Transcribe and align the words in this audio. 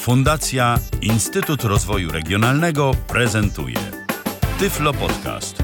Fundacja 0.00 0.78
Instytut 1.02 1.64
Rozwoju 1.64 2.12
Regionalnego 2.12 2.90
prezentuje 3.08 3.76
Tyflo 4.58 4.92
Podcast. 4.92 5.62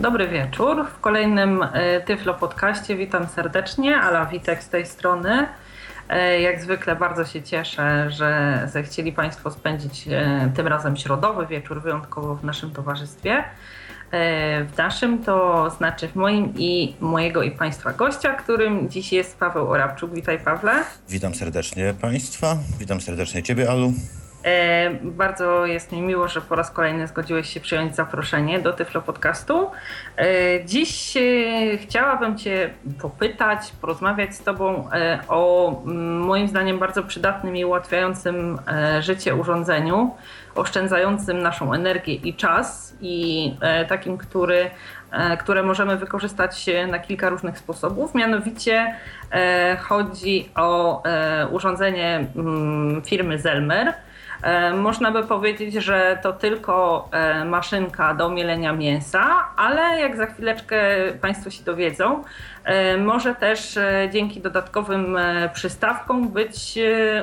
Dobry 0.00 0.28
wieczór. 0.28 0.86
W 0.86 1.00
kolejnym 1.00 1.62
e, 1.62 2.00
Tyflo 2.00 2.34
Podcaście 2.34 2.96
witam 2.96 3.26
serdecznie. 3.26 3.96
Ala 3.96 4.26
Witek 4.26 4.62
z 4.62 4.68
tej 4.68 4.86
strony. 4.86 5.48
E, 6.08 6.40
jak 6.40 6.62
zwykle 6.62 6.96
bardzo 6.96 7.24
się 7.24 7.42
cieszę, 7.42 8.10
że 8.10 8.60
zechcieli 8.72 9.12
Państwo 9.12 9.50
spędzić 9.50 10.08
e, 10.08 10.50
tym 10.56 10.66
razem 10.66 10.96
środowy 10.96 11.46
wieczór 11.46 11.82
wyjątkowo 11.82 12.34
w 12.34 12.44
naszym 12.44 12.70
towarzystwie. 12.70 13.44
W 14.12 14.76
naszym 14.76 15.24
to 15.24 15.70
znaczy 15.70 16.08
w 16.08 16.14
moim 16.14 16.52
i 16.56 16.94
mojego 17.00 17.42
i 17.42 17.50
Państwa 17.50 17.92
gościa, 17.92 18.34
którym 18.34 18.90
dziś 18.90 19.12
jest 19.12 19.38
Paweł 19.38 19.70
Orabczuk. 19.70 20.14
Witaj 20.14 20.38
Pawle. 20.38 20.72
Witam 21.08 21.34
serdecznie 21.34 21.94
Państwa, 22.00 22.56
witam 22.78 23.00
serdecznie 23.00 23.42
Ciebie 23.42 23.70
Alu. 23.70 23.92
E, 24.44 24.90
bardzo 25.02 25.66
jest 25.66 25.92
mi 25.92 26.02
miło, 26.02 26.28
że 26.28 26.40
po 26.40 26.56
raz 26.56 26.70
kolejny 26.70 27.06
zgodziłeś 27.06 27.48
się 27.48 27.60
przyjąć 27.60 27.96
zaproszenie 27.96 28.60
do 28.60 28.72
Tyflo 28.72 29.02
Podcastu. 29.02 29.70
E, 30.16 30.24
dziś 30.64 31.16
e, 31.16 31.20
chciałabym 31.78 32.38
Cię 32.38 32.70
popytać, 33.00 33.72
porozmawiać 33.80 34.34
z 34.34 34.42
Tobą 34.42 34.88
o 35.28 35.72
mm, 35.82 36.20
moim 36.20 36.48
zdaniem 36.48 36.78
bardzo 36.78 37.02
przydatnym 37.02 37.56
i 37.56 37.64
ułatwiającym 37.64 38.58
życie 39.00 39.34
urządzeniu, 39.34 40.14
oszczędzającym 40.54 41.42
naszą 41.42 41.72
energię 41.72 42.14
i 42.14 42.34
czas 42.34 42.96
i 43.00 43.54
takim, 43.88 44.18
który, 44.18 44.70
które 45.40 45.62
możemy 45.62 45.96
wykorzystać 45.96 46.66
na 46.88 46.98
kilka 46.98 47.28
różnych 47.28 47.58
sposobów. 47.58 48.14
Mianowicie 48.14 48.94
chodzi 49.80 50.48
o 50.54 51.02
urządzenie 51.50 52.26
mm, 52.36 53.02
firmy 53.02 53.38
Zelmer 53.38 53.94
E, 54.37 54.37
można 54.74 55.10
by 55.10 55.24
powiedzieć, 55.24 55.74
że 55.74 56.18
to 56.22 56.32
tylko 56.32 57.08
e, 57.12 57.44
maszynka 57.44 58.14
do 58.14 58.28
mielenia 58.28 58.72
mięsa, 58.72 59.48
ale 59.56 60.00
jak 60.00 60.16
za 60.16 60.26
chwileczkę 60.26 60.80
Państwo 61.20 61.50
się 61.50 61.64
dowiedzą, 61.64 62.24
e, 62.64 62.96
może 62.96 63.34
też 63.34 63.78
dzięki 64.10 64.40
dodatkowym 64.40 65.18
przystawkom 65.52 66.28
być 66.28 66.78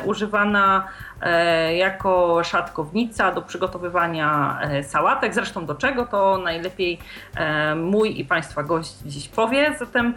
używana 0.05 0.87
E, 1.21 1.75
jako 1.75 2.43
szatkownica 2.43 3.31
do 3.31 3.41
przygotowywania 3.41 4.59
e, 4.61 4.83
sałatek. 4.83 5.33
Zresztą 5.33 5.65
do 5.65 5.75
czego 5.75 6.05
to 6.05 6.37
najlepiej 6.37 6.99
e, 7.35 7.75
mój 7.75 8.19
i 8.19 8.25
Państwa 8.25 8.63
gość 8.63 8.93
dziś 9.05 9.27
powie. 9.29 9.75
Zatem 9.79 10.13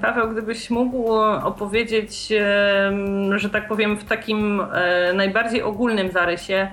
Paweł, 0.00 0.30
gdybyś 0.30 0.70
mógł 0.70 1.12
opowiedzieć, 1.42 2.32
że 3.36 3.50
tak 3.50 3.68
powiem, 3.68 3.96
w 3.96 4.04
takim 4.04 4.62
najbardziej 5.14 5.62
ogólnym 5.62 6.10
zarysie, 6.12 6.68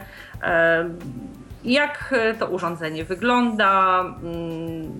jak 1.64 2.16
to 2.40 2.48
urządzenie 2.48 3.06
wygląda, 3.06 4.00
mm, 4.00 5.00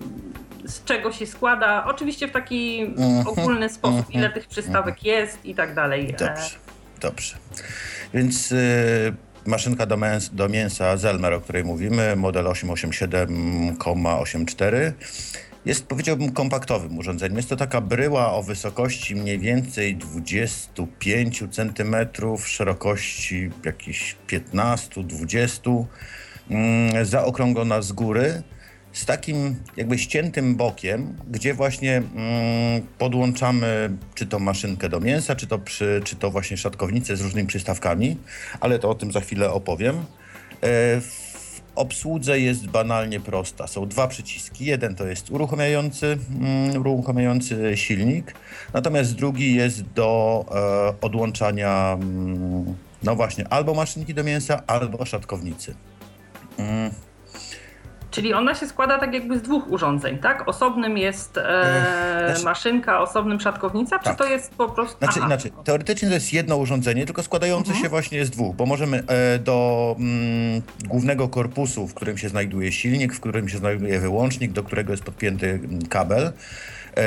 z 0.64 0.84
czego 0.84 1.12
się 1.12 1.26
składa, 1.26 1.84
oczywiście 1.86 2.28
w 2.28 2.32
taki 2.32 2.80
mhm. 2.80 3.28
ogólny 3.28 3.68
sposób, 3.68 4.10
ile 4.10 4.26
mhm. 4.26 4.32
tych 4.32 4.46
przystawek 4.46 4.94
mhm. 4.94 5.16
jest 5.16 5.44
i 5.44 5.54
tak 5.54 5.74
dalej. 5.74 6.14
Dobrze, 6.18 6.56
dobrze. 7.00 7.36
Więc 8.14 8.52
y, 8.52 9.14
maszynka 9.46 9.86
do, 9.86 9.96
mięs, 9.96 10.34
do 10.34 10.48
mięsa 10.48 10.96
Zelmer, 10.96 11.32
o 11.32 11.40
której 11.40 11.64
mówimy, 11.64 12.16
model 12.16 12.44
887,84 12.44 14.92
jest 15.64 15.86
powiedziałbym 15.86 16.32
kompaktowym 16.32 16.98
urządzeniem. 16.98 17.36
Jest 17.36 17.48
to 17.48 17.56
taka 17.56 17.80
bryła 17.80 18.32
o 18.32 18.42
wysokości 18.42 19.16
mniej 19.16 19.38
więcej 19.38 19.96
25 19.96 21.44
cm, 21.50 21.96
szerokości 22.44 23.50
jakichś 23.64 24.16
15-20, 24.26 25.84
mm, 26.50 27.04
zaokrąglona 27.04 27.82
z 27.82 27.92
góry 27.92 28.42
z 28.92 29.04
takim 29.04 29.56
jakby 29.76 29.98
ściętym 29.98 30.56
bokiem, 30.56 31.16
gdzie 31.30 31.54
właśnie 31.54 31.96
mm, 31.96 32.82
podłączamy 32.98 33.90
czy 34.14 34.26
to 34.26 34.38
maszynkę 34.38 34.88
do 34.88 35.00
mięsa, 35.00 35.36
czy 35.36 35.46
to, 35.46 35.58
przy, 35.58 36.00
czy 36.04 36.16
to 36.16 36.30
właśnie 36.30 36.56
szatkownicę 36.56 37.16
z 37.16 37.20
różnymi 37.20 37.48
przystawkami, 37.48 38.16
ale 38.60 38.78
to 38.78 38.90
o 38.90 38.94
tym 38.94 39.12
za 39.12 39.20
chwilę 39.20 39.52
opowiem. 39.52 40.04
E, 40.62 41.00
obsłudze 41.74 42.40
jest 42.40 42.66
banalnie 42.66 43.20
prosta. 43.20 43.66
Są 43.66 43.88
dwa 43.88 44.08
przyciski. 44.08 44.64
Jeden 44.64 44.94
to 44.94 45.06
jest 45.06 45.30
uruchamiający, 45.30 46.18
mm, 46.40 46.86
uruchamiający 46.86 47.76
silnik, 47.76 48.34
natomiast 48.74 49.14
drugi 49.14 49.54
jest 49.54 49.82
do 49.82 50.44
e, 50.50 51.00
odłączania 51.00 51.98
mm, 52.02 52.74
no 53.02 53.16
właśnie 53.16 53.48
albo 53.48 53.74
maszynki 53.74 54.14
do 54.14 54.24
mięsa, 54.24 54.62
albo 54.66 55.04
szatkownicy. 55.04 55.74
Mm. 56.58 56.90
Czyli 58.10 58.34
ona 58.34 58.54
się 58.54 58.66
składa 58.66 58.98
tak 58.98 59.14
jakby 59.14 59.38
z 59.38 59.42
dwóch 59.42 59.70
urządzeń, 59.70 60.18
tak? 60.18 60.48
Osobnym 60.48 60.98
jest 60.98 61.38
e, 61.38 62.24
znaczy, 62.26 62.44
maszynka, 62.44 63.00
osobnym 63.00 63.40
szatkownica, 63.40 63.98
czy 63.98 64.04
tak. 64.04 64.18
to 64.18 64.24
jest 64.24 64.54
po 64.54 64.68
prostu... 64.68 64.98
Znaczy, 64.98 65.20
inaczej, 65.20 65.52
teoretycznie 65.64 66.08
to 66.08 66.14
jest 66.14 66.32
jedno 66.32 66.56
urządzenie, 66.56 67.06
tylko 67.06 67.22
składające 67.22 67.68
mhm. 67.68 67.82
się 67.82 67.88
właśnie 67.88 68.24
z 68.24 68.30
dwóch, 68.30 68.56
bo 68.56 68.66
możemy 68.66 69.02
e, 69.06 69.38
do 69.38 69.96
mm, 69.98 70.62
głównego 70.84 71.28
korpusu, 71.28 71.88
w 71.88 71.94
którym 71.94 72.18
się 72.18 72.28
znajduje 72.28 72.72
silnik, 72.72 73.14
w 73.14 73.20
którym 73.20 73.48
się 73.48 73.58
znajduje 73.58 74.00
wyłącznik, 74.00 74.52
do 74.52 74.62
którego 74.62 74.92
jest 74.92 75.04
podpięty 75.04 75.46
mm, 75.46 75.86
kabel, 75.86 76.32
e, 76.96 77.02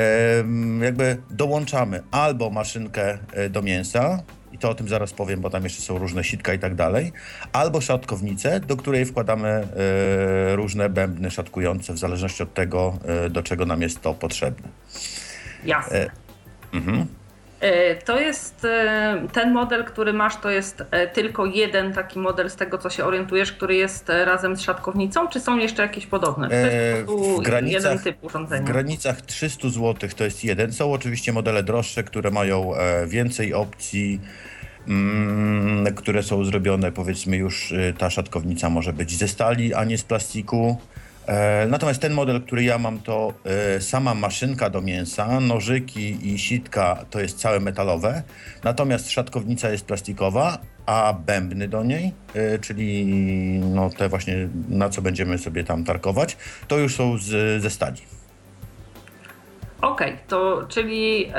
jakby 0.84 1.16
dołączamy 1.30 2.02
albo 2.10 2.50
maszynkę 2.50 3.18
e, 3.32 3.50
do 3.50 3.62
mięsa, 3.62 4.22
i 4.54 4.58
to 4.58 4.70
o 4.70 4.74
tym 4.74 4.88
zaraz 4.88 5.12
powiem, 5.12 5.40
bo 5.40 5.50
tam 5.50 5.64
jeszcze 5.64 5.82
są 5.82 5.98
różne 5.98 6.24
sitka 6.24 6.54
i 6.54 6.58
tak 6.58 6.74
dalej, 6.74 7.12
albo 7.52 7.80
szatkownicę, 7.80 8.60
do 8.60 8.76
której 8.76 9.04
wkładamy 9.04 9.48
e, 9.48 10.56
różne 10.56 10.88
bębny 10.88 11.30
szatkujące 11.30 11.92
w 11.92 11.98
zależności 11.98 12.42
od 12.42 12.54
tego, 12.54 12.98
e, 13.04 13.30
do 13.30 13.42
czego 13.42 13.66
nam 13.66 13.82
jest 13.82 14.00
to 14.00 14.14
potrzebne. 14.14 14.68
Jasne. 15.64 16.00
E, 16.00 16.10
to 18.04 18.20
jest 18.20 18.64
e, 18.64 19.26
ten 19.32 19.52
model, 19.52 19.84
który 19.84 20.12
masz, 20.12 20.36
to 20.36 20.50
jest 20.50 20.84
tylko 21.12 21.46
jeden 21.46 21.92
taki 21.92 22.18
model 22.18 22.50
z 22.50 22.56
tego, 22.56 22.78
co 22.78 22.90
się 22.90 23.04
orientujesz, 23.04 23.52
który 23.52 23.74
jest 23.74 24.08
razem 24.08 24.56
z 24.56 24.60
szatkownicą, 24.60 25.28
czy 25.28 25.40
są 25.40 25.58
jeszcze 25.58 25.82
jakieś 25.82 26.06
podobne? 26.06 26.48
Jest 26.50 27.10
w 27.10 27.42
granicach, 27.42 27.82
jeden 27.82 27.98
typ 27.98 28.24
urządzenia. 28.24 28.62
W 28.62 28.66
granicach 28.66 29.22
300 29.22 29.68
zł 29.68 30.10
to 30.16 30.24
jest 30.24 30.44
jeden. 30.44 30.72
Są 30.72 30.92
oczywiście 30.92 31.32
modele 31.32 31.62
droższe, 31.62 32.04
które 32.04 32.30
mają 32.30 32.72
więcej 33.06 33.54
opcji 33.54 34.20
mm, 34.88 35.94
które 35.94 36.22
są 36.22 36.44
zrobione, 36.44 36.92
powiedzmy 36.92 37.36
już 37.36 37.74
ta 37.98 38.10
szatkownica 38.10 38.70
może 38.70 38.92
być 38.92 39.16
ze 39.16 39.28
stali, 39.28 39.74
a 39.74 39.84
nie 39.84 39.98
z 39.98 40.04
plastiku. 40.04 40.78
E, 41.26 41.66
natomiast 41.66 42.02
ten 42.02 42.12
model, 42.12 42.40
który 42.40 42.64
ja 42.64 42.78
mam, 42.78 42.98
to 42.98 43.32
e, 43.44 43.80
sama 43.80 44.14
maszynka 44.14 44.70
do 44.70 44.80
mięsa, 44.80 45.40
nożyki 45.40 46.34
i 46.34 46.38
sitka 46.38 47.04
to 47.10 47.20
jest 47.20 47.38
całe 47.38 47.60
metalowe, 47.60 48.22
natomiast 48.64 49.10
szatkownica 49.10 49.70
jest 49.70 49.86
plastikowa, 49.86 50.58
a 50.86 51.14
bębny 51.26 51.68
do 51.68 51.84
niej, 51.84 52.12
e, 52.34 52.58
czyli 52.58 53.06
no 53.74 53.90
te 53.90 54.08
właśnie 54.08 54.48
na 54.68 54.88
co 54.88 55.02
będziemy 55.02 55.38
sobie 55.38 55.64
tam 55.64 55.84
tarkować, 55.84 56.36
to 56.68 56.78
już 56.78 56.94
są 56.94 57.18
z, 57.18 57.62
ze 57.62 57.70
stali. 57.70 58.00
Okej, 59.80 60.12
okay, 60.12 60.18
to 60.28 60.64
czyli 60.68 61.30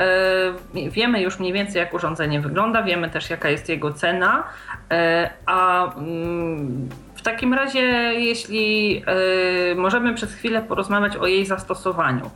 e, 0.76 0.90
wiemy 0.90 1.20
już 1.20 1.38
mniej 1.38 1.52
więcej 1.52 1.80
jak 1.80 1.94
urządzenie 1.94 2.40
wygląda, 2.40 2.82
wiemy 2.82 3.10
też 3.10 3.30
jaka 3.30 3.50
jest 3.50 3.68
jego 3.68 3.92
cena, 3.92 4.44
e, 4.90 5.30
a 5.46 5.92
mm, 5.94 6.88
takim 7.26 7.54
razie, 7.54 7.80
jeśli 8.18 9.02
y, 9.72 9.74
możemy 9.74 10.14
przez 10.14 10.32
chwilę 10.32 10.62
porozmawiać 10.62 11.16
o 11.16 11.26
jej 11.26 11.46
zastosowaniu. 11.46 12.30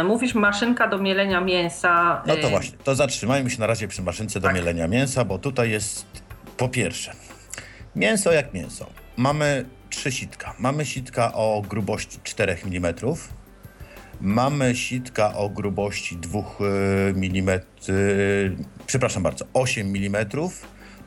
Y, 0.00 0.04
mówisz 0.04 0.34
maszynka 0.34 0.88
do 0.88 0.98
mielenia 0.98 1.40
mięsa. 1.40 2.22
No 2.26 2.36
to 2.36 2.48
właśnie, 2.50 2.78
to 2.84 2.94
zatrzymajmy 2.94 3.50
się 3.50 3.60
na 3.60 3.66
razie 3.66 3.88
przy 3.88 4.02
maszynce 4.02 4.40
do 4.40 4.46
tak. 4.46 4.56
mielenia 4.56 4.88
mięsa, 4.88 5.24
bo 5.24 5.38
tutaj 5.38 5.70
jest 5.70 6.06
po 6.56 6.68
pierwsze 6.68 7.12
mięso 7.96 8.32
jak 8.32 8.54
mięso. 8.54 8.86
Mamy 9.16 9.64
trzy 9.90 10.12
sitka. 10.12 10.54
Mamy 10.58 10.84
sitka 10.84 11.32
o 11.32 11.62
grubości 11.68 12.18
4 12.22 12.56
mm, 12.64 12.94
mamy 14.20 14.76
sitka 14.76 15.34
o 15.34 15.48
grubości 15.48 16.16
2 16.16 16.40
mm, 17.14 17.60
przepraszam 18.86 19.22
bardzo, 19.22 19.44
8 19.54 19.86
mm, 19.96 20.26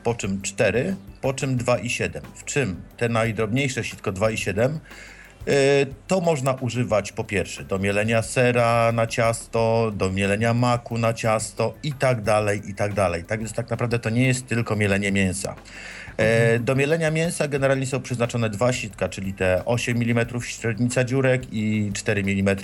po 0.06 0.14
czym 0.14 0.42
4, 0.42 0.96
po 1.20 1.34
czym 1.34 1.58
2,7. 1.58 2.20
W 2.34 2.44
czym 2.44 2.82
te 2.96 3.08
najdrobniejsze 3.08 3.84
sitko 3.84 4.12
2,7 4.12 4.78
y, 5.48 5.86
to 6.06 6.20
można 6.20 6.52
używać 6.54 7.12
po 7.12 7.24
pierwsze 7.24 7.64
do 7.64 7.78
mielenia 7.78 8.22
sera 8.22 8.92
na 8.92 9.06
ciasto, 9.06 9.92
do 9.94 10.10
mielenia 10.10 10.54
maku 10.54 10.98
na 10.98 11.14
ciasto 11.14 11.74
i 11.82 11.92
tak 11.92 12.22
dalej, 12.22 12.70
i 12.70 12.74
tak 12.74 12.94
dalej. 12.94 13.24
Tak 13.24 13.38
więc 13.40 13.52
tak 13.52 13.70
naprawdę 13.70 13.98
to 13.98 14.10
nie 14.10 14.26
jest 14.26 14.46
tylko 14.46 14.76
mielenie 14.76 15.12
mięsa. 15.12 15.54
E, 16.16 16.58
do 16.58 16.74
mielenia 16.74 17.10
mięsa 17.10 17.48
generalnie 17.48 17.86
są 17.86 18.02
przeznaczone 18.02 18.50
dwa 18.50 18.72
sitka, 18.72 19.08
czyli 19.08 19.34
te 19.34 19.64
8 19.64 20.02
mm 20.02 20.26
średnica 20.40 21.04
dziurek 21.04 21.42
i 21.52 21.90
4 21.94 22.20
mm. 22.20 22.56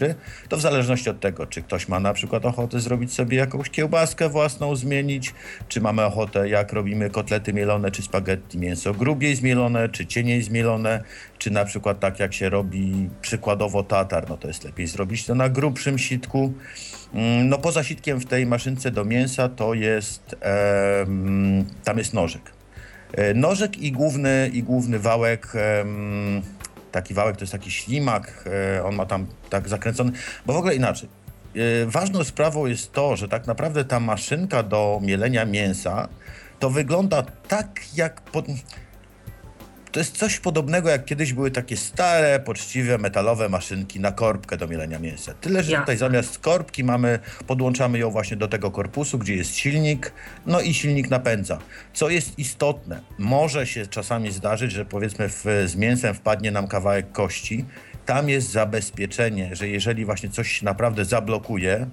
To 0.49 0.56
w 0.56 0.60
zależności 0.60 1.10
od 1.10 1.20
tego, 1.20 1.46
czy 1.46 1.62
ktoś 1.62 1.88
ma 1.88 2.00
na 2.00 2.12
przykład 2.12 2.46
ochotę 2.46 2.81
zrobić 2.81 3.14
sobie 3.14 3.38
jakąś 3.38 3.70
kiełbaskę 3.70 4.28
własną, 4.28 4.76
zmienić, 4.76 5.34
czy 5.69 5.81
mamy 5.81 6.04
ochotę, 6.04 6.49
jak 6.49 6.72
robimy 6.72 7.10
kotlety 7.10 7.52
mielone, 7.52 7.90
czy 7.90 8.02
spaghetti, 8.02 8.58
mięso 8.58 8.94
grubiej 8.94 9.37
zmielone, 9.37 9.88
czy 9.88 10.06
cieniej 10.06 10.43
zmielone, 10.43 11.02
czy 11.38 11.50
na 11.50 11.64
przykład 11.64 12.00
tak 12.00 12.20
jak 12.20 12.34
się 12.34 12.48
robi 12.48 13.10
przykładowo 13.20 13.82
tatar, 13.82 14.28
no 14.28 14.37
to 14.37 14.48
jest 14.48 14.64
lepiej 14.64 14.87
zrobić 14.87 15.26
to 15.26 15.34
na 15.34 15.48
grubszym 15.48 15.98
sitku. 15.98 16.52
Mm, 17.14 17.48
No 17.48 17.58
poza 17.58 17.84
sitkiem 17.84 18.20
w 18.20 18.26
tej 18.26 18.46
maszynce 18.46 18.90
do 18.90 19.05
mięsa 19.05 19.48
to 19.48 19.75
jest, 19.75 20.37
em, 20.40 21.64
tam 21.84 21.98
jest 21.98 22.14
nożyk. 22.14 22.61
E, 23.12 23.34
Nożyk 23.34 23.78
i 23.78 23.92
główny, 23.92 24.50
i 24.52 24.62
główny 24.62 24.98
wałek, 24.98 25.52
taki 26.92 27.14
wałek 27.14 27.36
to 27.36 27.42
jest 27.42 27.52
taki 27.52 27.70
ślimak, 27.70 28.44
e, 28.76 28.84
on 28.84 28.94
ma 28.94 29.06
tam 29.06 29.26
tak 29.50 29.68
zakręcony, 29.68 30.12
bo 30.46 30.52
w 30.52 30.56
ogóle 30.56 30.74
inaczej. 30.74 31.08
E, 31.56 31.86
Ważną 31.86 32.24
sprawą 32.24 32.66
jest 32.66 32.92
to, 32.92 33.16
że 33.16 33.28
tak 33.28 33.46
naprawdę 33.46 33.84
ta 33.84 34.00
maszynka 34.00 34.62
do 34.62 35.00
mielenia 35.02 35.44
mięsa 35.44 36.08
to 36.58 36.70
wygląda 36.70 37.22
tak 37.48 37.80
jak 37.94 38.20
pod... 38.20 38.46
To 39.92 40.00
jest 40.00 40.16
coś 40.18 40.40
podobnego, 40.40 40.90
jak 40.90 41.04
kiedyś 41.04 41.32
były 41.32 41.50
takie 41.50 41.76
stare, 41.76 42.40
poczciwe, 42.40 42.98
metalowe 42.98 43.48
maszynki 43.48 44.00
na 44.00 44.12
korbkę 44.12 44.56
do 44.56 44.68
mielenia 44.68 44.98
mięsa. 44.98 45.34
Tyle, 45.40 45.62
że 45.62 45.76
tutaj 45.76 45.96
zamiast 45.96 46.38
korbki 46.38 46.84
mamy, 46.84 47.18
podłączamy 47.46 47.98
ją 47.98 48.10
właśnie 48.10 48.36
do 48.36 48.48
tego 48.48 48.70
korpusu, 48.70 49.18
gdzie 49.18 49.36
jest 49.36 49.56
silnik, 49.56 50.12
no 50.46 50.60
i 50.60 50.74
silnik 50.74 51.10
napędza. 51.10 51.58
Co 51.92 52.08
jest 52.08 52.38
istotne, 52.38 53.00
może 53.18 53.66
się 53.66 53.86
czasami 53.86 54.30
zdarzyć, 54.30 54.72
że 54.72 54.84
powiedzmy 54.84 55.28
w, 55.28 55.44
z 55.66 55.76
mięsem 55.76 56.14
wpadnie 56.14 56.50
nam 56.50 56.68
kawałek 56.68 57.12
kości, 57.12 57.64
tam 58.06 58.28
jest 58.28 58.50
zabezpieczenie, 58.50 59.56
że 59.56 59.68
jeżeli 59.68 60.04
właśnie 60.04 60.28
coś 60.28 60.52
się 60.52 60.64
naprawdę 60.64 61.04
zablokuje 61.04 61.74
e, 61.74 61.86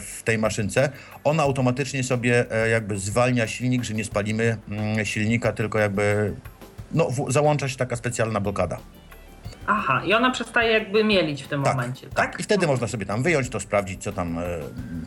w 0.00 0.22
tej 0.24 0.38
maszynce, 0.38 0.90
ona 1.24 1.42
automatycznie 1.42 2.04
sobie 2.04 2.46
e, 2.50 2.68
jakby 2.68 2.98
zwalnia 2.98 3.46
silnik, 3.46 3.84
że 3.84 3.94
nie 3.94 4.04
spalimy 4.04 4.56
mm, 4.68 5.04
silnika, 5.04 5.52
tylko 5.52 5.78
jakby 5.78 6.34
no, 6.92 7.08
załącza 7.28 7.68
się 7.68 7.76
taka 7.76 7.96
specjalna 7.96 8.40
blokada. 8.40 8.76
Aha, 9.66 10.02
i 10.04 10.14
ona 10.14 10.30
przestaje 10.30 10.72
jakby 10.72 11.04
mielić 11.04 11.42
w 11.42 11.48
tym 11.48 11.62
Tak, 11.62 11.76
momencie, 11.76 12.06
tak? 12.06 12.30
tak. 12.32 12.40
I 12.40 12.42
wtedy 12.42 12.66
można 12.66 12.88
sobie 12.88 13.06
tam 13.06 13.22
wyjąć 13.22 13.48
to, 13.48 13.60
sprawdzić, 13.60 14.02
co 14.02 14.12
tam, 14.12 14.38
e, 14.38 14.42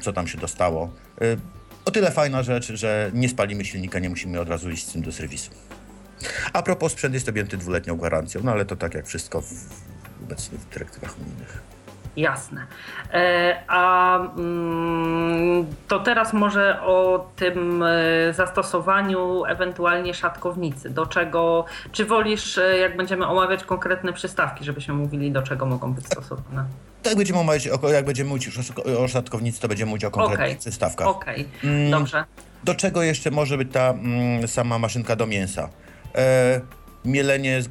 co 0.01 0.13
tam 0.13 0.27
się 0.27 0.37
dostało. 0.37 0.91
E, 1.21 1.37
O 1.85 1.91
tyle 1.91 2.11
fajna 2.11 2.43
rzecz, 2.43 2.71
że 2.73 3.11
nie 3.13 3.29
spalimy 3.29 3.65
silnika, 3.65 3.99
nie 3.99 4.09
musimy 4.09 4.39
od 4.39 4.49
razu 4.49 4.69
iść 4.69 4.87
z 4.87 4.91
tym 4.93 5.01
do 5.01 5.11
serwisu. 5.11 5.51
A 6.53 6.63
propos, 6.63 6.91
sprzęt 6.91 7.13
jest 7.13 7.29
objęty 7.29 7.57
dwuletnią 7.57 7.97
gwarancją, 7.97 8.41
no 8.43 8.51
ale 8.51 8.65
to 8.65 8.75
tak 8.75 8.93
jak 8.93 9.07
wszystko 9.07 9.41
w, 9.41 9.51
obecnie 10.23 10.57
w 10.57 10.73
dyrektywach 10.73 11.15
unijnych. 11.19 11.61
Jasne. 12.17 12.65
E, 13.13 13.55
a 13.67 14.15
mm, 14.19 15.65
to 15.87 15.99
teraz 15.99 16.33
może 16.33 16.81
o 16.81 17.27
tym 17.35 17.83
e, 17.83 18.33
zastosowaniu 18.33 19.45
ewentualnie 19.45 20.13
szatkownicy. 20.13 20.89
Do 20.89 21.05
czego, 21.05 21.65
czy 21.91 22.05
wolisz, 22.05 22.57
e, 22.57 22.77
jak 22.77 22.97
będziemy 22.97 23.27
omawiać 23.27 23.63
konkretne 23.63 24.13
przystawki, 24.13 24.65
żebyśmy 24.65 24.93
mówili, 24.93 25.31
do 25.31 25.41
czego 25.41 25.65
mogą 25.65 25.93
być 25.93 26.05
stosowane? 26.05 26.65
Tak 27.03 27.15
będziemy 27.17 27.39
omawiać, 27.39 27.69
jak 27.93 28.05
będziemy 28.05 28.29
mówić 28.29 28.59
o, 28.99 29.07
szatkownicy, 29.07 29.61
to 29.61 29.67
będziemy 29.67 29.89
mówić 29.89 30.05
o 30.05 30.11
konkretnych 30.11 30.47
Okej. 30.49 30.57
przystawkach. 30.59 31.07
Okej, 31.07 31.47
Mm. 31.63 31.91
dobrze. 31.91 32.25
Do 32.63 32.75
czego 32.75 33.03
jeszcze 33.03 33.31
może 33.31 33.57
być 33.57 33.71
ta 33.71 33.89
mm, 33.89 34.47
sama 34.47 34.79
maszynka 34.79 35.15
do 35.15 35.27
mięsa? 35.27 35.69
Mielenie 37.05 37.61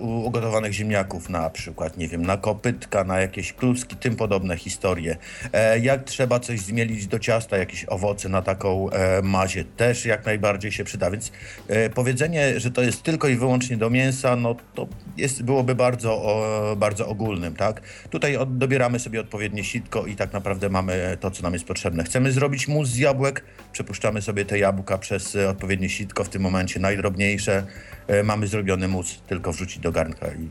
u- 0.00 0.26
ugotowanych 0.26 0.72
ziemniaków 0.72 1.28
na 1.28 1.50
przykład, 1.50 1.96
nie 1.96 2.08
wiem, 2.08 2.26
na 2.26 2.36
kopytka, 2.36 3.04
na 3.04 3.20
jakieś 3.20 3.52
kluski, 3.52 3.96
tym 3.96 4.16
podobne 4.16 4.56
historie. 4.56 5.16
E, 5.52 5.78
jak 5.78 6.04
trzeba 6.04 6.40
coś 6.40 6.60
zmielić 6.60 7.06
do 7.06 7.18
ciasta, 7.18 7.58
jakieś 7.58 7.84
owoce 7.84 8.28
na 8.28 8.42
taką 8.42 8.90
e, 8.90 9.22
mazie, 9.22 9.64
też 9.64 10.06
jak 10.06 10.26
najbardziej 10.26 10.72
się 10.72 10.84
przyda. 10.84 11.10
Więc 11.10 11.32
e, 11.68 11.90
powiedzenie, 11.90 12.60
że 12.60 12.70
to 12.70 12.82
jest 12.82 13.02
tylko 13.02 13.28
i 13.28 13.36
wyłącznie 13.36 13.76
do 13.76 13.90
mięsa, 13.90 14.36
no 14.36 14.56
to 14.74 14.88
jest, 15.16 15.42
byłoby 15.42 15.74
bardzo, 15.74 16.12
o, 16.12 16.76
bardzo 16.76 17.08
ogólnym, 17.08 17.56
tak? 17.56 17.80
Tutaj 18.10 18.36
od, 18.36 18.58
dobieramy 18.58 18.98
sobie 18.98 19.20
odpowiednie 19.20 19.64
sitko 19.64 20.06
i 20.06 20.16
tak 20.16 20.32
naprawdę 20.32 20.68
mamy 20.68 21.16
to, 21.20 21.30
co 21.30 21.42
nam 21.42 21.52
jest 21.52 21.64
potrzebne. 21.64 22.04
Chcemy 22.04 22.32
zrobić 22.32 22.68
mus 22.68 22.88
z 22.88 22.96
jabłek, 22.96 23.44
przepuszczamy 23.72 24.22
sobie 24.22 24.44
te 24.44 24.58
jabłka 24.58 24.98
przez 24.98 25.36
e, 25.36 25.48
odpowiednie 25.48 25.88
sitko, 25.88 26.24
w 26.24 26.28
tym 26.28 26.42
momencie 26.42 26.80
najdrobniejsze. 26.80 27.66
E, 28.08 28.22
mamy 28.22 28.46
zrobiony 28.80 28.88
mus, 28.88 29.22
tylko 29.26 29.52
wrzucić 29.52 29.78
do 29.78 29.92
garnka 29.92 30.26
i 30.26 30.48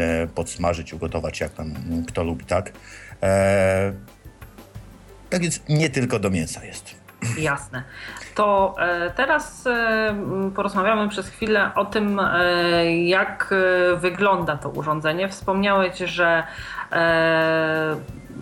e, 0.00 0.26
podsmażyć, 0.26 0.92
ugotować, 0.92 1.40
jak 1.40 1.52
tam 1.52 1.74
kto 2.08 2.24
lubi, 2.24 2.44
tak? 2.44 2.72
E, 3.22 3.92
tak 5.30 5.42
więc 5.42 5.60
nie 5.68 5.90
tylko 5.90 6.18
do 6.18 6.30
mięsa 6.30 6.64
jest. 6.64 6.94
Jasne. 7.38 7.82
To 8.34 8.74
e, 8.78 9.10
teraz 9.10 9.64
porozmawiamy 10.56 11.08
przez 11.08 11.28
chwilę 11.28 11.70
o 11.74 11.84
tym, 11.84 12.20
jak 13.04 13.54
wygląda 13.96 14.56
to 14.56 14.68
urządzenie. 14.68 15.28
Wspomniałeś, 15.28 15.98
że 15.98 16.42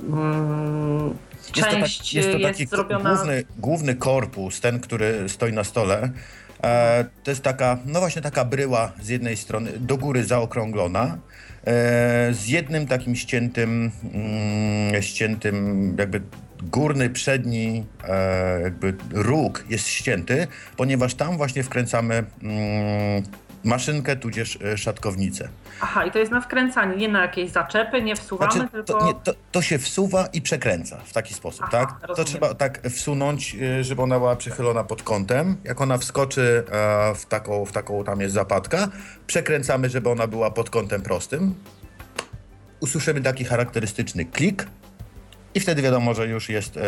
mm, 0.08 1.14
Jest 1.56 1.69
to, 1.69 1.76
część 1.76 1.99
tak, 1.99 2.14
jest 2.14 2.32
to 2.32 2.38
taki 2.49 2.67
ko- 2.67 2.76
zrobiona. 2.76 3.14
główny, 3.14 3.44
główny 3.58 3.94
korpus, 3.94 4.61
ten, 4.61 4.81
który 4.81 5.29
stoi 5.29 5.52
na 5.52 5.64
stole. 5.64 6.11
E, 6.64 7.05
to 7.22 7.31
jest 7.31 7.43
taka, 7.43 7.78
no 7.87 8.00
właśnie 8.00 8.22
taka 8.22 8.44
bryła 8.44 8.93
z 9.02 9.08
jednej 9.08 9.37
strony 9.37 9.72
do 9.78 9.96
góry 9.96 10.25
zaokrąglona, 10.25 11.19
e, 11.64 12.34
z 12.34 12.46
jednym 12.49 12.87
takim 12.87 13.16
ściętym, 13.16 13.90
mm, 14.14 15.02
ściętym 15.02 15.96
jakby 15.99 16.20
górny, 16.62 17.10
przedni 17.10 17.84
e, 18.08 18.60
jakby 18.60 18.94
róg 19.10 19.64
jest 19.69 19.88
ścięty, 19.88 20.46
ponieważ 20.76 21.14
tam 21.14 21.37
właśnie 21.37 21.62
wkręcamy 21.62 22.25
mm, 22.43 23.22
maszynkę 23.64 24.16
tudzież 24.16 24.58
e, 24.64 24.76
szatkownicę. 24.78 25.49
Aha, 25.81 26.05
i 26.05 26.10
to 26.10 26.19
jest 26.19 26.32
na 26.32 26.40
wkręcanie, 26.40 26.96
nie 26.96 27.08
na 27.08 27.22
jakieś 27.22 27.50
zaczepy, 27.50 28.02
nie 28.02 28.16
wsuwamy, 28.16 28.52
Znaczy, 28.52 28.69
tylko. 28.72 28.93
to, 28.99 29.06
nie, 29.06 29.14
to, 29.14 29.32
to 29.52 29.62
się 29.62 29.78
wsuwa 29.78 30.26
i 30.26 30.43
przekręca 30.43 30.96
w 31.05 31.12
taki 31.12 31.34
sposób, 31.34 31.62
Aha, 31.69 31.70
tak? 31.87 32.00
To 32.00 32.06
rozumiem. 32.06 32.26
trzeba 32.26 32.55
tak 32.55 32.81
wsunąć, 32.90 33.55
y, 33.81 33.84
żeby 33.84 34.02
ona 34.02 34.19
była 34.19 34.37
przychylona 34.37 34.84
pod 34.84 35.02
kątem. 35.02 35.56
Jak 35.64 35.81
ona 35.81 35.99
wskoczy 35.99 36.64
e, 36.70 37.14
w 37.14 37.26
taką, 37.26 37.64
w 37.64 37.72
taką 37.72 38.05
tam 38.05 38.20
jest 38.20 38.34
zapadka, 38.34 38.88
przekręcamy, 39.26 39.88
żeby 39.90 40.11
ona 40.11 40.26
była 40.26 40.50
pod 40.50 40.70
kątem 40.70 41.02
prostym. 41.02 41.54
Usłyszymy 42.81 43.20
taki 43.20 43.44
charakterystyczny 43.44 44.25
klik. 44.25 44.66
I 45.54 45.60
wtedy 45.60 45.82
wiadomo, 45.82 46.14
że 46.14 46.26
już 46.26 46.49
jest 46.49 46.76
e, 46.76 46.80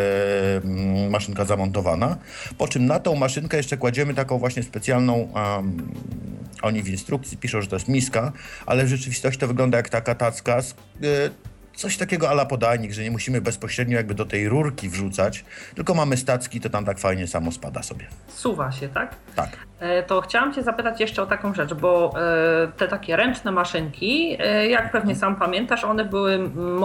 mm, 0.56 1.10
maszynka 1.10 1.44
zamontowana. 1.44 2.16
Po 2.58 2.68
czym 2.68 2.86
na 2.86 3.00
tą 3.00 3.16
maszynkę 3.16 3.56
jeszcze 3.56 3.76
kładziemy 3.76 4.14
taką 4.14 4.38
właśnie 4.38 4.62
specjalną. 4.62 5.32
em, 5.58 5.88
oni 6.62 6.82
w 6.82 6.88
instrukcji 6.88 7.36
piszą, 7.36 7.60
że 7.60 7.66
to 7.68 7.76
jest 7.76 7.88
miska, 7.88 8.32
ale 8.66 8.84
w 8.84 8.88
rzeczywistości 8.88 9.40
to 9.40 9.46
wygląda 9.48 9.76
jak 9.76 9.88
taka 9.88 10.14
tacka. 10.14 10.62
z- 10.62 10.70
e, 10.72 10.74
Coś 11.74 11.96
takiego 11.96 12.30
ala 12.30 12.46
podajnik, 12.46 12.92
że 12.92 13.02
nie 13.02 13.10
musimy 13.10 13.40
bezpośrednio 13.40 13.96
jakby 13.96 14.14
do 14.14 14.24
tej 14.26 14.48
rurki 14.48 14.88
wrzucać, 14.88 15.44
tylko 15.74 15.94
mamy 15.94 16.16
stacki, 16.16 16.60
to 16.60 16.70
tam 16.70 16.84
tak 16.84 16.98
fajnie 16.98 17.26
samo 17.26 17.52
spada 17.52 17.82
sobie. 17.82 18.06
Suwa 18.28 18.72
się, 18.72 18.88
tak? 18.88 19.16
Tak. 19.36 19.56
E, 19.80 20.02
To 20.02 20.20
chciałam 20.20 20.54
Cię 20.54 20.62
zapytać 20.62 21.00
jeszcze 21.00 21.22
o 21.22 21.26
taką 21.26 21.54
rzecz, 21.54 21.74
bo 21.74 22.12
e, 22.64 22.68
te 22.76 22.88
takie 22.88 23.16
ręczne 23.16 23.50
maszynki, 23.52 24.36
e, 24.38 24.68
jak 24.68 24.92
pewnie 24.92 25.16
sam 25.16 25.36
pamiętasz, 25.36 25.84
one 25.84 26.04
były 26.04 26.38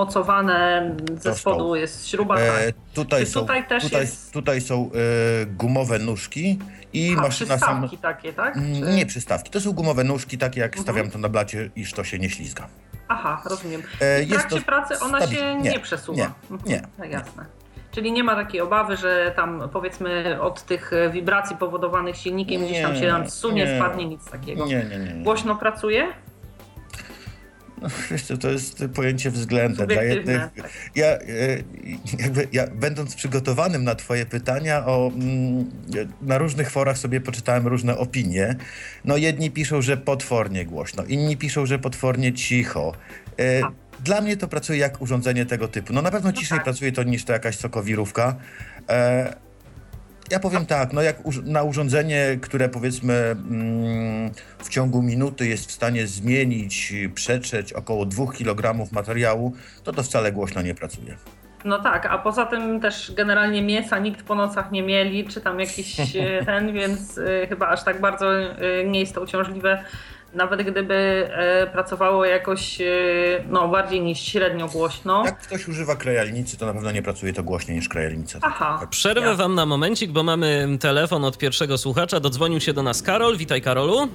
mocowane 0.09 0.91
ze 1.21 1.29
Do 1.29 1.35
spodu, 1.35 1.55
stołu. 1.55 1.75
jest 1.75 2.07
śruba. 2.07 2.37
E, 2.39 2.65
tak. 2.65 2.75
tutaj, 2.93 3.25
Czy 3.25 3.31
są, 3.31 3.39
tutaj 3.39 3.67
też 3.67 3.83
tutaj, 3.83 4.01
jest- 4.01 4.33
tutaj 4.33 4.61
są 4.61 4.89
e, 5.41 5.45
gumowe 5.45 5.99
nóżki 5.99 6.59
i 6.93 7.15
A, 7.17 7.21
maszyna 7.21 7.57
sama. 7.57 7.87
przystawki 7.87 7.97
takie, 7.97 8.33
tak? 8.33 8.57
Mm, 8.57 8.73
Czy- 8.75 8.81
Nie 8.95 9.05
przystawki, 9.05 9.51
to 9.51 9.59
są 9.61 9.71
gumowe 9.71 10.03
nóżki, 10.03 10.37
takie 10.37 10.59
jak 10.61 10.71
Mhm. 10.77 10.83
stawiam 10.83 11.11
to 11.11 11.17
na 11.19 11.29
blacie, 11.29 11.69
iż 11.75 11.93
to 11.93 12.03
się 12.03 12.19
nie 12.19 12.29
ślizga. 12.29 12.67
Aha, 13.07 13.41
rozumiem. 13.49 13.81
E, 13.99 14.17
W 14.17 14.19
jest 14.19 14.31
trakcie 14.31 14.59
to 14.59 14.65
pracy 14.65 14.99
ona 14.99 15.27
się 15.27 15.55
nie, 15.55 15.71
Nie, 15.71 15.79
przesuwa. 15.79 16.17
nie, 16.17 16.29
Mhm, 16.51 16.61
nie. 16.71 16.81
No, 16.99 17.05
jasne. 17.05 17.45
Czyli 17.95 18.11
nie 18.11 18.23
ma 18.23 18.35
takiej 18.35 18.61
obawy, 18.61 18.97
że 18.97 19.33
tam 19.35 19.69
powiedzmy 19.73 20.41
od 20.41 20.63
tych 20.63 20.91
wibracji 21.11 21.55
powodowanych 21.55 22.17
silnikiem 22.17 22.65
gdzieś 22.65 22.81
tam 22.81 22.95
się 22.95 23.07
nam 23.07 23.29
zsunie, 23.29 23.65
nie. 23.65 23.77
spadnie, 23.77 24.05
nic 24.05 24.31
takiego. 24.31 24.65
Nie, 24.65 24.85
nie, 24.89 24.99
nie. 24.99 25.13
nie. 25.13 25.23
Głośno 25.23 25.55
pracuje? 25.55 26.07
No, 27.81 27.87
wiesz 28.11 28.23
to 28.41 28.49
jest 28.49 28.83
pojęcie 28.95 29.31
względne. 29.31 29.87
Dla 29.87 30.03
jednych, 30.03 30.37
tak. 30.55 30.69
ja, 30.95 31.05
e, 31.05 31.19
jakby, 32.19 32.47
ja, 32.51 32.67
będąc 32.67 33.15
przygotowanym 33.15 33.83
na 33.83 33.95
Twoje 33.95 34.25
pytania, 34.25 34.85
o, 34.85 35.11
mm, 35.15 35.71
na 36.21 36.37
różnych 36.37 36.71
forach 36.71 36.97
sobie 36.97 37.21
poczytałem 37.21 37.67
różne 37.67 37.97
opinie. 37.97 38.55
No, 39.05 39.17
jedni 39.17 39.51
piszą, 39.51 39.81
że 39.81 39.97
potwornie 39.97 40.65
głośno, 40.65 41.03
inni 41.03 41.37
piszą, 41.37 41.65
że 41.65 41.79
potwornie 41.79 42.33
cicho. 42.33 42.93
E, 43.39 43.63
A. 43.63 43.84
Dla 43.99 44.21
mnie 44.21 44.37
to 44.37 44.47
pracuje 44.47 44.79
jak 44.79 45.01
urządzenie 45.01 45.45
tego 45.45 45.67
typu. 45.67 45.93
No 45.93 46.01
na 46.01 46.11
pewno 46.11 46.31
ciszej 46.33 46.57
tak. 46.57 46.63
pracuje 46.63 46.91
to 46.91 47.03
niż 47.03 47.25
to 47.25 47.33
jakaś 47.33 47.57
sokowirówka. 47.57 48.35
E, 48.89 49.33
Ja 50.31 50.39
powiem 50.39 50.65
tak, 50.65 50.93
no 50.93 51.01
jak 51.01 51.17
na 51.43 51.63
urządzenie, 51.63 52.37
które 52.41 52.69
powiedzmy 52.69 53.13
mm, 53.13 54.31
w 54.59 54.69
ciągu 54.69 55.01
minuty 55.01 55.47
jest 55.47 55.69
w 55.69 55.71
stanie 55.71 56.07
zmienić, 56.07 56.93
przetrzeć 57.15 57.73
około 57.73 58.05
2 58.05 58.31
kg 58.31 58.91
materiału, 58.91 59.53
to 59.83 59.91
to 59.93 60.03
wcale 60.03 60.31
głośno 60.31 60.61
nie 60.61 60.75
pracuje. 60.75 61.17
No 61.65 61.79
tak, 61.79 62.05
a 62.05 62.17
poza 62.17 62.45
tym 62.45 62.79
też 62.79 63.11
generalnie 63.15 63.61
mięsa 63.61 63.99
nikt 63.99 64.23
po 64.23 64.35
nocach 64.35 64.71
nie 64.71 64.83
mieli, 64.83 65.27
czy 65.27 65.41
tam 65.41 65.59
jakiś 65.59 66.15
e, 66.15 66.45
ten, 66.45 66.73
więc 66.73 67.17
e, 67.17 67.47
chyba 67.47 67.67
aż 67.67 67.83
tak 67.83 68.01
bardzo 68.01 68.35
e, 68.41 68.85
nie 68.85 68.99
jest 68.99 69.15
to 69.15 69.21
uciążliwe. 69.21 69.83
Nawet 70.35 70.61
gdyby 70.71 70.93
e, 71.31 71.67
pracowało 71.67 72.25
jakoś 72.25 72.81
e, 72.81 72.85
no, 73.49 73.67
bardziej 73.67 74.01
niż 74.01 74.19
średnio 74.19 74.67
głośno. 74.67 75.25
Jak 75.25 75.39
ktoś 75.39 75.67
używa 75.67 75.95
krajalnicy, 75.95 76.57
to 76.57 76.65
na 76.65 76.73
pewno 76.73 76.91
nie 76.91 77.01
pracuje 77.01 77.33
to 77.33 77.43
głośniej 77.43 77.77
niż 77.77 77.89
krajalnica. 77.89 78.39
Aha. 78.41 78.87
Przerwę 78.89 79.21
Ja. 79.27 79.33
wam 79.35 79.55
na 79.55 79.65
momencik, 79.65 80.11
bo 80.11 80.23
mamy 80.23 80.67
telefon 80.79 81.25
od 81.25 81.37
pierwszego 81.37 81.77
słuchacza. 81.77 82.19
Dodzwonił 82.19 82.59
się 82.61 82.73
do 82.73 82.83
nas 82.83 83.01
Karol. 83.01 83.37
Witaj, 83.37 83.61
Karolu. 83.61 84.07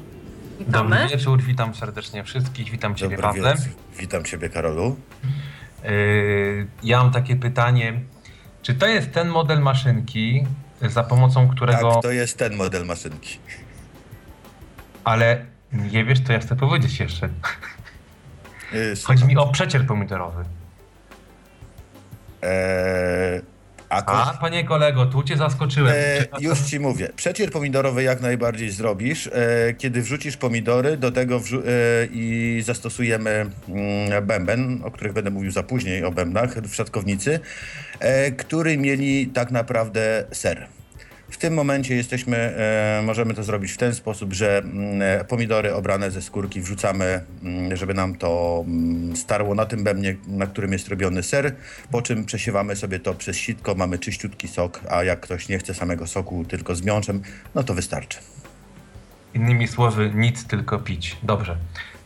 Witamy. 0.60 0.96
Dobry 0.96 1.16
wieczór, 1.16 1.42
witam 1.42 1.74
serdecznie 1.74 2.24
wszystkich, 2.24 2.70
witam 2.70 2.94
Ciebie 2.94 3.16
Dobry 3.16 3.22
Pawle. 3.42 3.54
wieczór. 3.56 3.72
Witam 3.98 4.24
Ciebie, 4.24 4.48
Karolu. 4.48 4.96
Yy, 5.84 6.66
ja 6.82 7.02
mam 7.02 7.12
takie 7.12 7.36
pytanie, 7.36 8.00
czy 8.62 8.74
to 8.74 8.86
jest 8.86 9.12
ten 9.12 9.28
model 9.28 9.60
maszynki, 9.60 10.44
za 10.82 11.02
pomocą 11.04 11.48
którego, 11.48 11.92
Tak, 11.94 12.02
to 12.02 12.10
jest 12.10 12.38
ten 12.38 12.56
model 12.56 12.86
maszynki. 12.86 13.38
ale 15.04 15.46
nie 15.72 16.04
wiesz, 16.04 16.20
to 16.20 16.32
ja 16.32 16.38
chcę 16.38 16.56
powiedzieć 16.56 17.00
jeszcze. 17.00 17.28
Yy, 18.72 18.94
Chodzi 19.04 19.24
mi 19.24 19.36
o 19.36 19.46
przecier 19.52 19.86
pomidorowy. 19.86 20.44
Eee, 22.42 23.40
a 23.88 24.30
A, 24.30 24.38
panie 24.38 24.64
kolego, 24.64 25.06
tu 25.06 25.22
Cię 25.22 25.36
zaskoczyłem. 25.36 25.94
E, 25.96 26.26
już 26.40 26.60
ci 26.60 26.80
mówię. 26.80 27.08
Przecier 27.16 27.50
pomidorowy 27.50 28.02
jak 28.02 28.20
najbardziej 28.20 28.70
zrobisz. 28.70 29.26
E, 29.26 29.30
kiedy 29.78 30.02
wrzucisz 30.02 30.36
pomidory, 30.36 30.96
do 30.96 31.12
tego 31.12 31.40
wrzu- 31.40 31.62
e, 31.66 32.06
i 32.12 32.62
zastosujemy 32.64 33.46
mm, 33.68 34.26
bęben, 34.26 34.80
o 34.84 34.90
których 34.90 35.12
będę 35.12 35.30
mówił 35.30 35.50
za 35.50 35.62
później, 35.62 36.04
o 36.04 36.10
bębnach 36.10 36.54
w 36.54 36.74
szatkownicy, 36.74 37.40
e, 38.00 38.30
który 38.30 38.76
mieli 38.78 39.26
tak 39.26 39.50
naprawdę 39.50 40.24
ser. 40.32 40.66
W 41.30 41.37
tym 41.37 41.54
momencie 41.54 41.96
jesteśmy, 41.96 42.37
e, 42.37 43.02
możemy 43.04 43.34
to 43.34 43.42
zrobić 43.42 43.72
w 43.72 43.76
ten 43.76 43.94
sposób, 43.94 44.32
że 44.32 44.58
mm, 44.58 45.02
e, 45.02 45.25
pomidory 45.25 45.75
obrane 45.75 46.10
ze 46.10 46.22
skórki 46.22 46.60
wrzucamy, 46.60 47.20
mm, 47.42 47.76
żeby 47.76 47.94
nam 47.94 48.14
to 48.14 48.64
mm, 48.66 49.16
starło 49.16 49.54
na 49.54 49.66
tym 49.66 49.84
bębnie, 49.84 50.16
na 50.28 50.46
którym 50.46 50.72
jest 50.72 50.88
robiony 50.88 51.22
ser, 51.22 51.54
po 51.90 52.02
czym 52.02 52.25
przesiewamy 52.25 52.76
sobie 52.76 53.00
to 53.00 53.14
przez 53.14 53.37
sitko, 53.37 53.75
mamy 53.75 53.99
czyściutki 53.99 54.49
sok, 54.49 54.80
a 54.90 55.04
jak 55.04 55.20
ktoś 55.20 55.49
nie 55.49 55.58
chce 55.58 55.75
samego 55.75 56.06
soku, 56.06 56.44
tylko 56.44 56.75
z 56.75 56.82
miączem, 56.82 57.22
no 57.54 57.62
to 57.62 57.75
wystarczy. 57.75 58.18
Innymi 59.34 59.68
słowy, 59.68 60.10
nic, 60.14 60.44
tylko 60.46 60.78
pić. 60.78 61.16
Dobrze. 61.22 61.56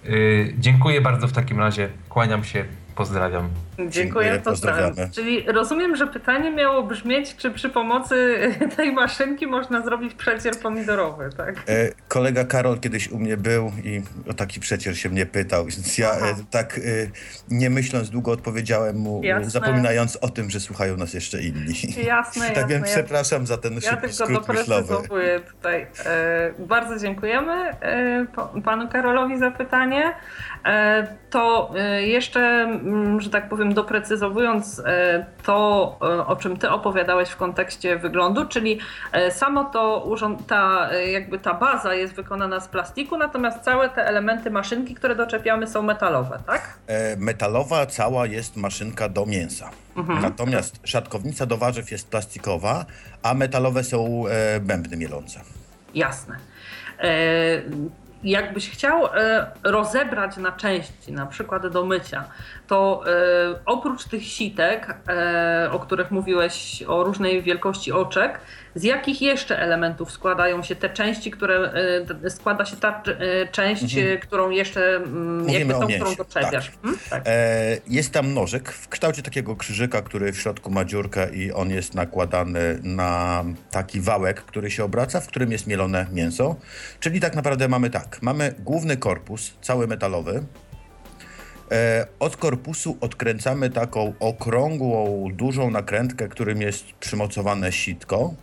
Yy, 0.05 0.55
dziękuję 0.59 1.01
bardzo 1.01 1.29
w 1.29 1.33
takim 1.33 1.59
razie, 1.59 1.89
kłaniam 2.09 2.45
się, 2.45 2.65
pozdrawiam. 2.97 3.49
Dziękuję, 3.79 3.91
Dziękuję, 3.91 4.41
pozdrawiam. 4.45 5.11
Czyli 5.11 5.43
rozumiem, 5.53 5.97
że 5.97 6.07
pytanie 6.07 6.51
miało 6.51 6.83
brzmieć, 6.83 7.37
czy 7.37 7.51
przy 7.51 7.69
pomocy 7.71 8.39
tej 8.77 8.93
maszynki 8.93 9.47
można 9.47 9.83
zrobić 9.83 10.15
przecier 10.15 10.59
pomidorowy, 10.59 11.31
tak? 11.37 11.55
E, 11.69 11.89
kolega 12.09 12.45
Karol 12.45 12.81
kiedyś 12.81 13.09
u 13.11 13.19
mnie 13.19 13.37
był 13.37 13.73
i 13.85 14.03
o 14.31 14.35
taki 14.35 14.61
przecier 14.61 14.99
się 14.99 15.09
mnie 15.09 15.27
pytał, 15.27 15.65
więc 15.67 15.99
ja 15.99 16.11
e, 16.11 16.35
tak 16.51 16.79
e, 16.79 16.81
nie 17.49 17.71
myśląc 17.71 18.11
długo 18.11 18.33
odpowiedziałem 18.33 18.97
mu, 18.97 19.21
Jasne. 19.25 19.51
zapominając 19.51 20.17
o 20.17 20.29
tym, 20.29 20.51
że 20.51 20.61
słuchają 20.61 20.97
nas 20.97 21.15
jeszcze 21.15 21.43
inni. 21.43 21.75
Jasne, 22.07 22.47
tak 22.49 22.57
jasne. 22.57 22.69
więc 22.69 22.87
przepraszam 22.91 23.47
za 23.47 23.57
ten 23.57 23.75
Ja 23.75 23.81
szybki 23.81 24.01
tylko 24.01 24.25
skrót 24.25 24.49
myślowy. 24.49 24.83
doprecyzowuję 24.89 25.41
tutaj. 25.41 25.87
E, 26.07 26.53
bardzo 26.59 26.99
dziękujemy 26.99 27.53
e, 27.53 28.27
panu 28.65 28.89
Karolowi 28.89 29.39
za 29.39 29.51
pytanie. 29.51 30.15
E, 30.65 31.07
to 31.31 31.71
e, 31.77 32.03
jeszcze, 32.03 32.41
mm, 32.41 33.21
że 33.21 33.31
tak 33.31 33.49
powiem, 33.49 33.75
doprecyzowując 33.75 34.83
e, 34.87 35.27
to, 35.43 35.99
o 36.27 36.37
czym 36.37 36.57
ty 36.57 36.71
opowiadałeś 36.71 37.29
w 37.29 37.37
kontekście 37.37 37.97
wyglądu, 37.97 38.47
czyli 38.47 38.79
samo 39.31 39.65
to 39.65 40.05
urząd, 40.05 40.47
ta, 40.47 40.95
jakby 40.95 41.39
ta 41.39 41.55
baza 41.55 41.95
jest 41.95 42.15
wykonana 42.15 42.61
z 42.61 42.69
plastiku, 42.69 43.19
natomiast 43.19 43.61
całe 43.61 43.89
te 43.89 44.07
elementy 44.07 44.51
maszynki, 44.51 44.95
które 44.95 45.15
doczepiamy 45.15 45.67
są 45.67 45.83
metalowe, 45.83 46.39
tak? 46.47 46.79
Metalowa 47.17 47.87
cała 47.87 48.27
jest 48.27 48.57
maszynka 48.57 49.09
do 49.09 49.27
mięsa. 49.27 49.71
Mhm. 49.97 50.23
Natomiast 50.23 50.81
szatkownica 50.85 51.47
do 51.47 51.57
warzyw 51.57 51.91
jest 51.91 52.09
plastikowa, 52.09 52.85
a 53.23 53.35
metalowe 53.35 53.85
są 53.85 54.25
bębny 54.61 54.97
mielące. 54.97 55.41
Jasne. 55.95 56.37
Jakbyś 58.25 58.71
chciał 58.71 59.07
e, 59.07 59.47
rozebrać 59.63 60.37
na 60.37 60.53
części, 60.53 61.13
na 61.13 61.27
przykład 61.27 61.67
do 61.67 61.87
mycia, 61.87 62.25
to 62.67 63.03
e, 63.07 63.11
oprócz 63.67 64.05
tych 64.05 64.27
sitek, 64.27 64.97
e, 65.09 65.69
o 65.73 65.79
których 65.79 66.11
mówiłeś, 66.11 66.83
o 66.89 67.05
różnej 67.05 67.43
wielkości 67.43 67.93
oczek, 67.93 68.41
z 68.75 68.83
jakich 68.83 69.23
jeszcze 69.23 69.59
elementów 69.59 70.13
składają 70.13 70.63
się 70.63 70.77
te 70.77 70.91
części, 70.91 71.31
które 71.31 71.73
e, 72.25 72.31
składa 72.31 72.65
się 72.65 72.77
ta 72.77 73.03
e, 73.07 73.47
część, 73.49 73.83
Mhm. 73.97 74.17
e, 74.17 74.19
którą 74.19 74.51
jeszcze, 74.51 74.97
mm, 74.97 75.39
Mówimy 75.39 75.59
jakby 75.59 75.75
tą, 75.75 75.87
którą 75.89 76.15
doczepiasz? 76.15 76.73
Hmm? 76.83 77.01
Tak. 77.11 77.23
E, 77.27 77.79
jest 77.87 78.13
tam 78.13 78.35
nożyk 78.35 78.73
w 78.73 78.89
kształcie 78.89 79.23
takiego 79.23 79.57
krzyżyka, 79.57 80.03
który 80.03 80.33
w 80.33 80.41
środku 80.41 80.71
ma 80.71 80.85
dziurkę 80.85 81.35
i 81.35 81.53
on 81.53 81.71
jest 81.71 81.95
nakładany 81.95 82.79
na 82.83 83.45
taki 83.71 84.01
wałek, 84.01 84.41
który 84.41 84.71
się 84.71 84.85
obraca, 84.85 85.21
w 85.21 85.27
którym 85.27 85.53
jest 85.53 85.67
mielone 85.67 86.07
mięso. 86.13 86.57
Czyli 87.01 87.21
tak 87.21 87.35
naprawdę 87.35 87.69
mamy 87.69 87.91
tak, 87.91 88.19
mamy 88.23 88.55
główny 88.59 88.97
korpus, 88.97 89.55
cały 89.61 89.87
metalowy. 89.87 90.45
Od 92.21 92.37
korpusu 92.37 92.97
odkręcamy 93.01 93.71
taką 93.71 94.15
okrągłą, 94.21 95.29
dużą 95.33 95.71
nakrętkę, 95.71 96.29
którym 96.29 96.63
jest 96.63 96.85
przymocowane 97.01 97.73
sitko. 97.73 98.35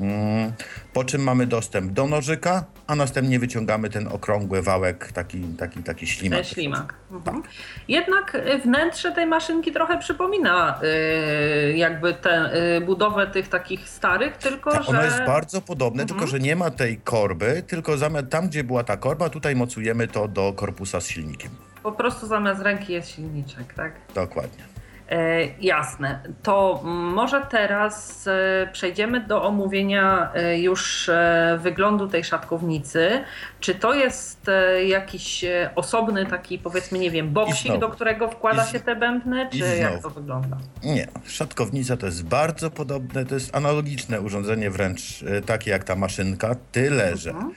Mm, 0.00 0.52
Po 0.92 1.04
czym 1.04 1.22
mamy 1.22 1.46
dostęp 1.46 1.92
do 1.92 2.06
nożyka, 2.06 2.64
a 2.86 2.94
następnie 2.94 3.38
wyciągamy 3.38 3.90
ten 3.90 4.08
okrągły 4.08 4.62
wałek, 4.62 5.12
taki, 5.12 5.40
taki, 5.58 5.82
taki 5.82 6.06
ślimak. 6.06 6.38
Ten 6.38 6.44
ślimak. 6.48 6.94
Mhm. 7.12 7.42
Jednak 7.88 8.34
y, 8.34 8.58
wnętrze 8.58 9.12
tej 9.12 9.26
maszynki 9.26 9.72
trochę 9.72 9.98
przypomina 9.98 10.80
y, 10.82 11.76
jakby 11.76 12.14
tę 12.14 12.50
y, 12.76 12.80
budowę 12.80 13.26
tych 13.26 13.48
takich 13.48 13.88
starych, 13.88 14.36
tylko 14.36 14.70
Tak, 14.72 14.82
że... 14.82 14.88
ono 14.88 15.02
jest 15.04 15.22
bardzo 15.26 15.60
podobne, 15.60 16.02
Mhm. 16.02 16.08
tylko 16.20 16.30
że 16.30 16.38
nie 16.40 16.56
ma 16.56 16.70
tej 16.70 16.96
korby, 16.96 17.62
tylko 17.66 17.96
zamiast 17.96 18.28
tam, 18.28 18.48
gdzie 18.48 18.64
była 18.64 18.84
ta 18.84 18.96
korba, 18.96 19.28
tutaj 19.30 19.56
mocujemy 19.56 20.08
to 20.08 20.28
do 20.28 20.52
korpusa 20.52 21.00
z 21.00 21.06
silnikiem. 21.08 21.50
Po 21.82 21.92
prostu 21.92 22.26
zamiast 22.26 22.62
ręki 22.62 22.92
jest 22.92 23.08
silniczek, 23.08 23.74
tak? 23.74 23.92
Dokładnie. 24.14 24.64
E, 25.10 25.46
jasne. 25.60 26.20
To 26.42 26.80
może 26.84 27.42
teraz 27.50 28.26
e, 28.26 28.68
przejdziemy 28.72 29.20
do 29.20 29.42
omówienia 29.42 30.32
e, 30.34 30.58
już 30.58 31.10
wyglądu 31.58 32.08
tej 32.08 32.24
szatkownicy. 32.24 33.24
Czy 33.60 33.74
to 33.74 33.94
jest 33.94 34.50
jakiś 34.86 35.44
osobny 35.74 36.26
taki, 36.26 36.58
powiedzmy, 36.58 36.98
nie 36.98 37.10
wiem, 37.10 37.30
boksik, 37.30 37.78
do 37.78 37.88
którego 37.88 38.28
wkłada 38.28 38.66
się 38.66 38.80
te 38.80 38.96
bębny, 38.96 39.48
czy 39.52 39.58
jak 39.58 40.02
to 40.02 40.10
wygląda? 40.10 40.56
Nie, 40.84 41.08
szatkownica 41.26 41.96
to 41.96 42.06
jest 42.06 42.24
bardzo 42.24 42.70
podobne, 42.70 43.26
to 43.26 43.34
jest 43.34 43.56
analogiczne 43.56 44.20
urządzenie, 44.20 44.70
wręcz 44.70 45.24
takie 45.46 45.70
jak 45.70 45.84
ta 45.84 45.96
maszynka, 45.96 46.56
tyle 46.72 47.16
że 47.16 47.30
Mhm. 47.30 47.52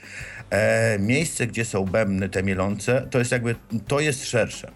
e, 0.50 0.98
miejsce, 0.98 1.46
gdzie 1.46 1.64
są 1.64 1.84
bębny 1.84 2.28
te 2.28 2.42
mielące, 2.42 3.06
to 3.10 3.18
jest 3.18 3.32
jakby, 3.32 3.54
to 3.88 4.00
jest 4.00 4.26
szersze. 4.28 4.70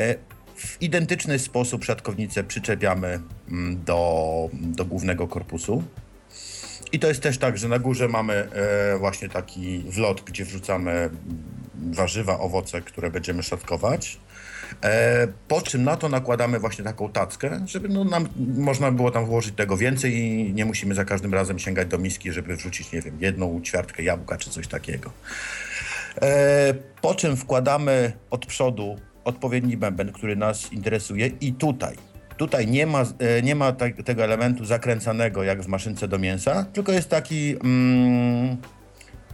E, 0.00 0.14
w 0.62 0.82
identyczny 0.82 1.38
sposób 1.38 1.84
szatkownicę 1.84 2.44
przyczepiamy 2.44 3.20
mm, 3.50 3.84
do, 3.84 4.48
do 4.52 4.84
głównego 4.84 5.28
korpusu. 5.28 5.82
I 6.92 6.98
to 6.98 7.08
jest 7.08 7.20
też 7.20 7.38
tak, 7.38 7.58
że 7.58 7.68
na 7.68 7.78
górze 7.78 8.08
mamy 8.08 8.34
e, 8.34 8.98
właśnie 8.98 9.28
taki 9.28 9.84
wlot, 9.88 10.20
gdzie 10.20 10.44
wrzucamy 10.44 10.90
mm, 10.90 11.12
warzywa, 11.74 12.38
owoce, 12.38 12.80
które 12.80 13.10
będziemy 13.10 13.42
szatkować. 13.42 14.20
E, 14.84 15.28
po 15.48 15.60
czym 15.60 15.84
na 15.84 15.96
to 15.96 16.08
nakładamy 16.08 16.58
właśnie 16.58 16.84
taką 16.84 17.08
tackę, 17.08 17.64
żeby 17.66 17.88
no, 17.88 18.04
nam, 18.04 18.28
można 18.56 18.92
było 18.92 19.10
tam 19.10 19.26
włożyć 19.26 19.54
tego 19.54 19.76
więcej 19.76 20.14
i 20.14 20.52
nie 20.52 20.64
musimy 20.64 20.94
za 20.94 21.04
każdym 21.04 21.34
razem 21.34 21.58
sięgać 21.58 21.88
do 21.88 21.98
miski, 21.98 22.32
żeby 22.32 22.56
wrzucić, 22.56 22.92
nie 22.92 23.02
wiem, 23.02 23.18
jedną 23.20 23.60
ćwiartkę 23.62 24.02
jabłka 24.02 24.36
czy 24.36 24.50
coś 24.50 24.68
takiego. 24.68 25.12
E, 26.22 26.74
po 27.00 27.14
czym 27.14 27.36
wkładamy 27.36 28.12
od 28.30 28.46
przodu 28.46 28.96
odpowiedni 29.24 29.76
bęben, 29.76 30.12
który 30.12 30.36
nas 30.36 30.72
interesuje 30.72 31.26
i 31.26 31.52
tutaj. 31.52 31.96
Tutaj 32.36 32.66
nie 32.66 32.86
ma, 32.86 33.02
e, 33.18 33.42
nie 33.42 33.54
ma 33.54 33.72
tak, 33.72 34.02
tego 34.02 34.24
elementu 34.24 34.64
zakręcanego 34.64 35.42
jak 35.42 35.62
w 35.62 35.66
maszynce 35.66 36.08
do 36.08 36.18
mięsa, 36.18 36.64
tylko 36.72 36.92
jest 36.92 37.08
taki, 37.08 37.56
mm, 37.64 38.56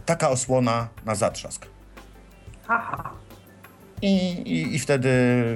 taka 0.05 0.29
osłona 0.29 0.87
na 1.05 1.15
zatrzask. 1.15 1.65
Aha. 2.67 3.13
I, 4.01 4.15
i, 4.31 4.75
i, 4.75 4.79
wtedy, 4.79 5.09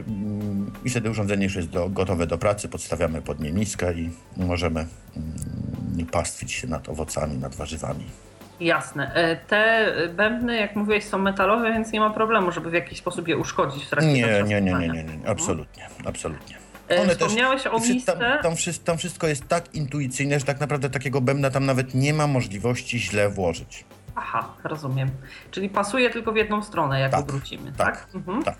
mm, 0.07 0.71
I 0.85 0.89
wtedy 0.89 1.09
urządzenie 1.09 1.43
już 1.43 1.55
jest 1.55 1.69
do, 1.69 1.89
gotowe 1.89 2.27
do 2.27 2.37
pracy, 2.37 2.69
podstawiamy 2.69 3.21
pod 3.21 3.39
nie 3.39 3.51
miskę 3.51 3.93
i 3.93 4.09
możemy 4.37 4.87
mm, 5.17 6.07
pastwić 6.11 6.51
się 6.51 6.67
nad 6.67 6.89
owocami, 6.89 7.37
nad 7.37 7.55
warzywami. 7.55 8.05
Jasne. 8.67 9.13
E, 9.13 9.35
Te 9.35 9.91
bębny, 10.09 10.55
jak 10.57 10.75
mówiłeś, 10.75 11.03
są 11.03 11.17
metalowe, 11.17 11.73
więc 11.73 11.91
nie 11.91 11.99
ma 11.99 12.09
problemu, 12.09 12.51
żeby 12.51 12.69
w 12.69 12.73
jakiś 12.73 12.99
sposób 12.99 13.27
je 13.27 13.37
uszkodzić 13.37 13.85
w 13.85 13.89
trakcie 13.89 14.13
Nie, 14.13 14.21
nie, 14.21 14.43
nie, 14.43 14.61
nie, 14.61 14.73
nie, 14.73 14.87
nie, 14.87 15.03
nie, 15.03 15.29
absolutnie, 15.29 15.87
absolutnie. 16.05 16.57
E, 16.87 17.07
Wspomniałeś 17.09 17.67
o 17.67 17.79
wszy- 17.79 17.93
misce. 17.93 18.11
Tam, 18.11 18.21
tam, 18.43 18.53
tam 18.85 18.97
wszystko 18.97 19.27
jest 19.27 19.47
tak 19.47 19.75
intuicyjne, 19.75 20.39
że 20.39 20.45
tak 20.45 20.59
naprawdę 20.59 20.89
takiego 20.89 21.21
bębna 21.21 21.49
tam 21.49 21.65
nawet 21.65 21.93
nie 21.95 22.13
ma 22.13 22.27
możliwości 22.27 22.99
źle 22.99 23.29
włożyć. 23.29 23.85
Aha, 24.15 24.49
rozumiem. 24.63 25.09
Czyli 25.51 25.69
pasuje 25.69 26.09
tylko 26.09 26.31
w 26.31 26.35
jedną 26.35 26.63
stronę, 26.63 26.99
jak 26.99 27.11
Tak, 27.11 27.19
obrócimy, 27.21 27.71
tak? 27.77 27.97
tak, 28.05 28.15
Mhm. 28.15 28.43
tak. 28.43 28.55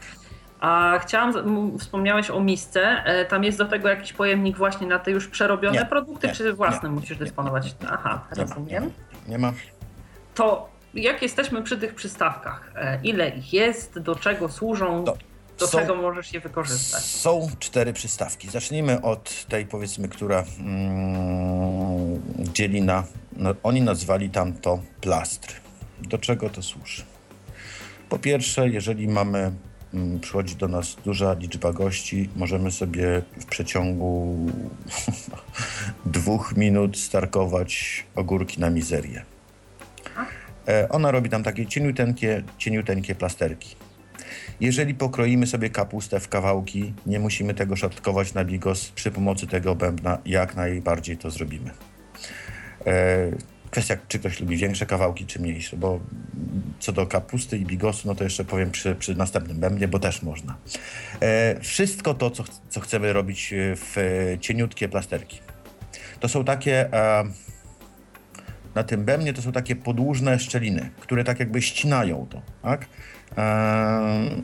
A 0.60 1.00
chciałam, 1.02 1.34
wspomniałeś 1.80 2.30
o 2.30 2.40
misce, 2.40 2.82
e, 3.06 3.26
tam 3.26 3.44
jest 3.44 3.58
do 3.58 3.66
tego 3.66 3.90
jakiś 3.90 4.14
pojemnik 4.14 4.58
właśnie 4.58 4.88
na 4.88 5.00
te 5.00 5.12
już 5.12 5.28
przerobione 5.28 5.80
Nie, 5.80 5.86
produkty, 5.86 6.28
nie, 6.28 6.34
czy 6.34 6.54
własnym 6.54 6.94
nie, 6.96 7.00
musisz 7.00 7.18
dysponować? 7.18 7.76
Aha, 7.92 8.22
rozumiem. 8.38 8.92
Nie 9.28 9.38
ma. 9.38 9.54
To 10.36 10.70
jak 10.94 11.22
jesteśmy 11.22 11.62
przy 11.64 11.78
tych 11.78 11.96
przystawkach, 11.96 12.72
e, 12.76 13.00
ile 13.04 13.30
ich 13.30 13.54
jest, 13.54 14.00
do 14.00 14.16
czego 14.16 14.50
służą, 14.50 15.04
To 15.06 15.18
do 15.60 15.68
są- 15.68 15.78
czego 15.80 15.96
możesz 15.96 16.34
je 16.34 16.40
wykorzystać? 16.40 17.04
Są 17.04 17.48
cztery 17.60 17.94
przystawki. 17.94 18.50
Zacznijmy 18.50 19.02
od 19.02 19.46
tej, 19.50 19.66
powiedzmy, 19.66 20.08
która 20.08 20.44
mm, 20.60 22.22
dzieli 22.54 22.82
na. 22.82 23.04
No, 23.38 23.56
oni 23.64 23.82
nazwali 23.82 24.30
tam 24.30 24.54
to 24.54 24.80
plastry. 25.02 25.54
Do 26.02 26.18
czego 26.18 26.50
to 26.50 26.62
służy? 26.62 27.04
Po 28.10 28.20
pierwsze, 28.20 28.70
jeżeli 28.70 29.08
mamy, 29.08 29.52
mm, 29.94 30.20
przychodzi 30.20 30.56
do 30.56 30.68
nas 30.68 30.96
duża 31.06 31.34
liczba 31.34 31.74
gości, 31.74 32.30
możemy 32.36 32.72
sobie 32.72 33.22
w 33.42 33.46
przeciągu 33.46 34.38
dwóch 36.06 36.58
minut 36.58 36.98
starkować 36.98 38.04
ogórki 38.16 38.60
na 38.62 38.70
mizerię. 38.70 39.26
E, 40.68 40.90
Ona 40.90 41.12
robi 41.12 41.30
tam 41.30 41.44
takie 41.44 41.66
cieniuteńkie, 41.66 42.44
cieniuteńkie 42.58 43.16
plasterki. 43.16 43.76
Jeżeli 44.60 44.94
pokroimy 44.94 45.48
sobie 45.48 45.70
kapustę 45.70 46.20
w 46.20 46.30
kawałki, 46.30 46.94
nie 47.06 47.20
musimy 47.20 47.54
tego 47.54 47.76
szatkować 47.76 48.34
na 48.34 48.46
bigos. 48.46 48.90
Przy 48.90 49.12
pomocy 49.12 49.48
tego 49.48 49.76
bębna 49.76 50.18
jak 50.26 50.56
najbardziej 50.56 51.18
to 51.18 51.32
zrobimy. 51.32 51.72
E, 52.86 53.32
kwestia, 53.72 53.98
czy 54.08 54.20
ktoś 54.20 54.40
lubi 54.40 54.58
większe 54.58 54.86
kawałki, 54.86 55.26
czy 55.26 55.40
mniejsze, 55.40 55.78
bo 55.78 56.00
co 56.80 56.92
do 56.92 57.08
kapusty 57.08 57.58
i 57.58 57.66
bigosu, 57.66 58.08
no 58.08 58.16
to 58.16 58.24
jeszcze 58.24 58.46
powiem 58.46 58.72
przy, 58.72 58.96
przy 58.96 59.16
następnym 59.16 59.60
bębnie, 59.60 59.88
bo 59.88 60.00
też 60.00 60.22
można. 60.22 60.58
E, 61.22 61.60
wszystko 61.60 62.14
to, 62.14 62.32
co, 62.32 62.44
co 62.70 62.80
chcemy 62.80 63.14
robić 63.14 63.54
w 63.58 63.96
cieniutkie 64.42 64.90
plasterki. 64.90 65.40
To 66.20 66.28
są 66.28 66.44
takie... 66.44 66.90
Na 68.76 68.84
tym 68.84 69.06
bębnie 69.06 69.34
to 69.34 69.42
są 69.42 69.52
takie 69.52 69.76
podłużne 69.76 70.40
szczeliny, 70.40 70.90
które 71.00 71.24
tak 71.24 71.40
jakby 71.40 71.62
ścinają 71.62 72.28
to, 72.30 72.42
tak? 72.62 72.86
Eee, 73.38 74.44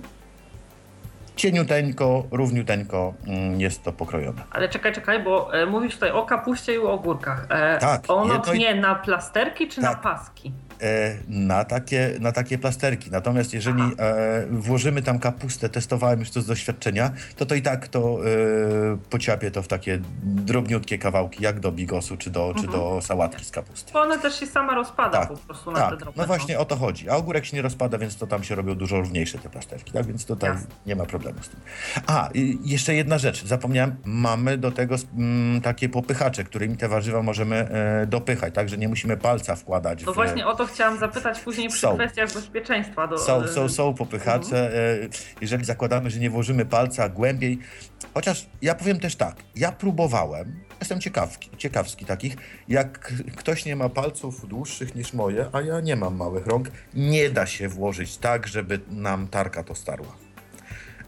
cieniuteńko, 1.39 2.23
równiuteńko 2.31 3.13
mm, 3.27 3.61
jest 3.61 3.83
to 3.83 3.91
pokrojone. 3.91 4.41
Ale 4.51 4.69
czekaj, 4.69 4.93
czekaj, 4.93 5.23
bo 5.23 5.53
e, 5.61 5.65
mówisz 5.65 5.93
tutaj 5.93 6.11
o 6.11 6.25
kapuście 6.25 6.73
i 6.73 6.77
o 6.77 6.91
ogórkach. 6.93 7.45
E, 7.49 7.77
Tak, 7.77 8.03
Ono 8.07 8.33
jedno 8.33 8.53
i- 8.53 8.57
tnie 8.57 8.75
na 8.75 8.95
plasterki 8.95 9.67
czy 9.67 9.81
na 9.81 9.89
Tak. 9.89 10.01
paski? 10.01 10.51
E, 10.81 11.15
na, 11.27 11.65
takie, 11.65 12.11
na 12.19 12.31
takie 12.31 12.57
plasterki. 12.57 13.11
Natomiast 13.11 13.53
jeżeli 13.53 13.81
e, 13.99 14.45
włożymy 14.51 15.01
tam 15.01 15.19
kapustę, 15.19 15.69
testowałem 15.69 16.19
już 16.19 16.31
to 16.31 16.41
z 16.41 16.45
doświadczenia, 16.45 17.11
to 17.37 17.45
to 17.45 17.55
i 17.55 17.61
tak 17.61 17.87
to 17.87 17.99
e, 17.99 18.97
pociapie 19.09 19.51
to 19.51 19.61
w 19.61 19.67
takie 19.67 19.99
drobniutkie 20.23 20.97
kawałki, 20.97 21.43
jak 21.43 21.59
do 21.59 21.71
bigosu 21.71 22.17
czy 22.17 22.29
do, 22.29 22.53
czy 22.61 22.67
do 22.67 22.99
sałatki 23.01 23.45
z 23.45 23.51
kapusty. 23.51 23.93
Bo 23.93 24.01
ona 24.01 24.17
też 24.17 24.39
się 24.39 24.47
sama 24.47 24.75
rozpada 24.75 25.19
Tak, 25.19 25.29
po 25.29 25.37
prostu 25.37 25.71
na 25.71 25.79
te 25.81 25.89
Tak, 25.89 25.99
drobne 25.99 26.23
no 26.23 26.27
właśnie 26.27 26.59
o 26.59 26.65
to 26.65 26.75
chodzi. 26.75 27.09
A 27.09 27.15
ogórek 27.15 27.45
się 27.45 27.57
nie 27.57 27.61
rozpada, 27.61 27.97
więc 27.97 28.17
to 28.17 28.27
tam 28.27 28.43
się 28.43 28.55
robią 28.55 28.75
dużo 28.75 28.97
równiejsze 28.97 29.37
te 29.37 29.49
plasterki, 29.49 29.91
tak? 29.91 30.05
Więc 30.05 30.25
tutaj 30.25 30.49
Jasne. 30.49 30.67
nie 30.85 30.95
ma 30.95 31.05
problemu 31.05 31.28
z 31.41 31.49
tym. 31.49 31.59
A, 32.07 32.29
jeszcze 32.63 32.93
jedna 32.93 33.17
rzecz, 33.17 33.45
zapomniałem, 33.45 33.95
mamy 34.05 34.57
do 34.57 34.71
tego 34.71 34.95
mm, 35.17 35.61
takie 35.61 35.89
popychacze, 35.89 36.43
którymi 36.43 36.77
te 36.77 36.87
warzywa 36.87 37.23
możemy 37.23 37.55
e, 37.55 38.05
dopychać, 38.07 38.53
tak? 38.53 38.69
Że 38.69 38.77
nie 38.77 38.87
musimy 38.89 39.17
palca 39.17 39.55
wkładać 39.55 40.03
No 40.05 40.11
w... 40.11 40.15
właśnie 40.15 40.47
o 40.47 40.55
to 40.55 40.65
chciałam 40.67 40.99
zapytać 40.99 41.39
później 41.39 41.69
przy 41.69 41.79
Są. 41.79 41.95
kwestiach 41.95 42.33
bezpieczeństwa. 42.33 43.07
Do, 43.07 43.17
Są, 43.17 43.47
są, 43.47 43.69
są 43.69 43.93
popychacze. 43.93 44.77
e, 45.03 45.09
Jeżeli 45.41 45.65
zakładamy, 45.65 46.09
że 46.09 46.19
nie 46.19 46.29
włożymy 46.29 46.65
palca 46.65 47.09
głębiej. 47.09 47.59
Chociaż 48.13 48.45
ja 48.61 48.75
powiem 48.75 48.99
też 48.99 49.15
tak, 49.15 49.35
ja 49.55 49.71
próbowałem, 49.71 50.59
jestem 50.79 51.01
ciekawki, 51.01 51.49
ciekawski 51.57 52.05
takich, 52.05 52.37
jak 52.67 53.13
ktoś 53.35 53.65
nie 53.65 53.75
ma 53.75 53.89
palców 53.89 54.47
dłuższych 54.47 54.95
niż 54.95 55.13
moje, 55.13 55.45
a 55.53 55.61
ja 55.61 55.79
nie 55.79 55.95
mam 55.95 56.15
małych 56.15 56.47
rąk, 56.47 56.71
nie 56.93 57.29
da 57.29 57.45
się 57.45 57.69
włożyć 57.69 58.17
tak, 58.17 58.47
żeby 58.47 58.79
nam 58.89 59.27
tarka 59.27 59.63
to 59.63 59.75
starła. 59.75 60.15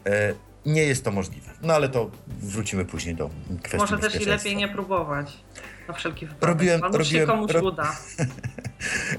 E, 0.06 0.34
Nie 0.66 0.82
jest 0.82 1.04
to 1.04 1.10
możliwe. 1.10 1.50
No 1.62 1.74
ale 1.74 1.88
to 1.88 2.10
wrócimy 2.42 2.84
później 2.84 3.14
do 3.14 3.30
kwestii 3.62 3.78
Może 3.78 3.98
też 3.98 4.22
i 4.22 4.24
lepiej 4.24 4.56
nie 4.56 4.68
próbować. 4.68 5.36
Na 5.88 5.94
wszelki 5.94 6.26
wypadek. 6.26 6.48
Robiłem- 6.48 6.80
się 6.80 6.98
robiłem- 6.98 7.26
komuś 7.26 7.50
ro- 7.52 7.62
uda. 7.62 7.92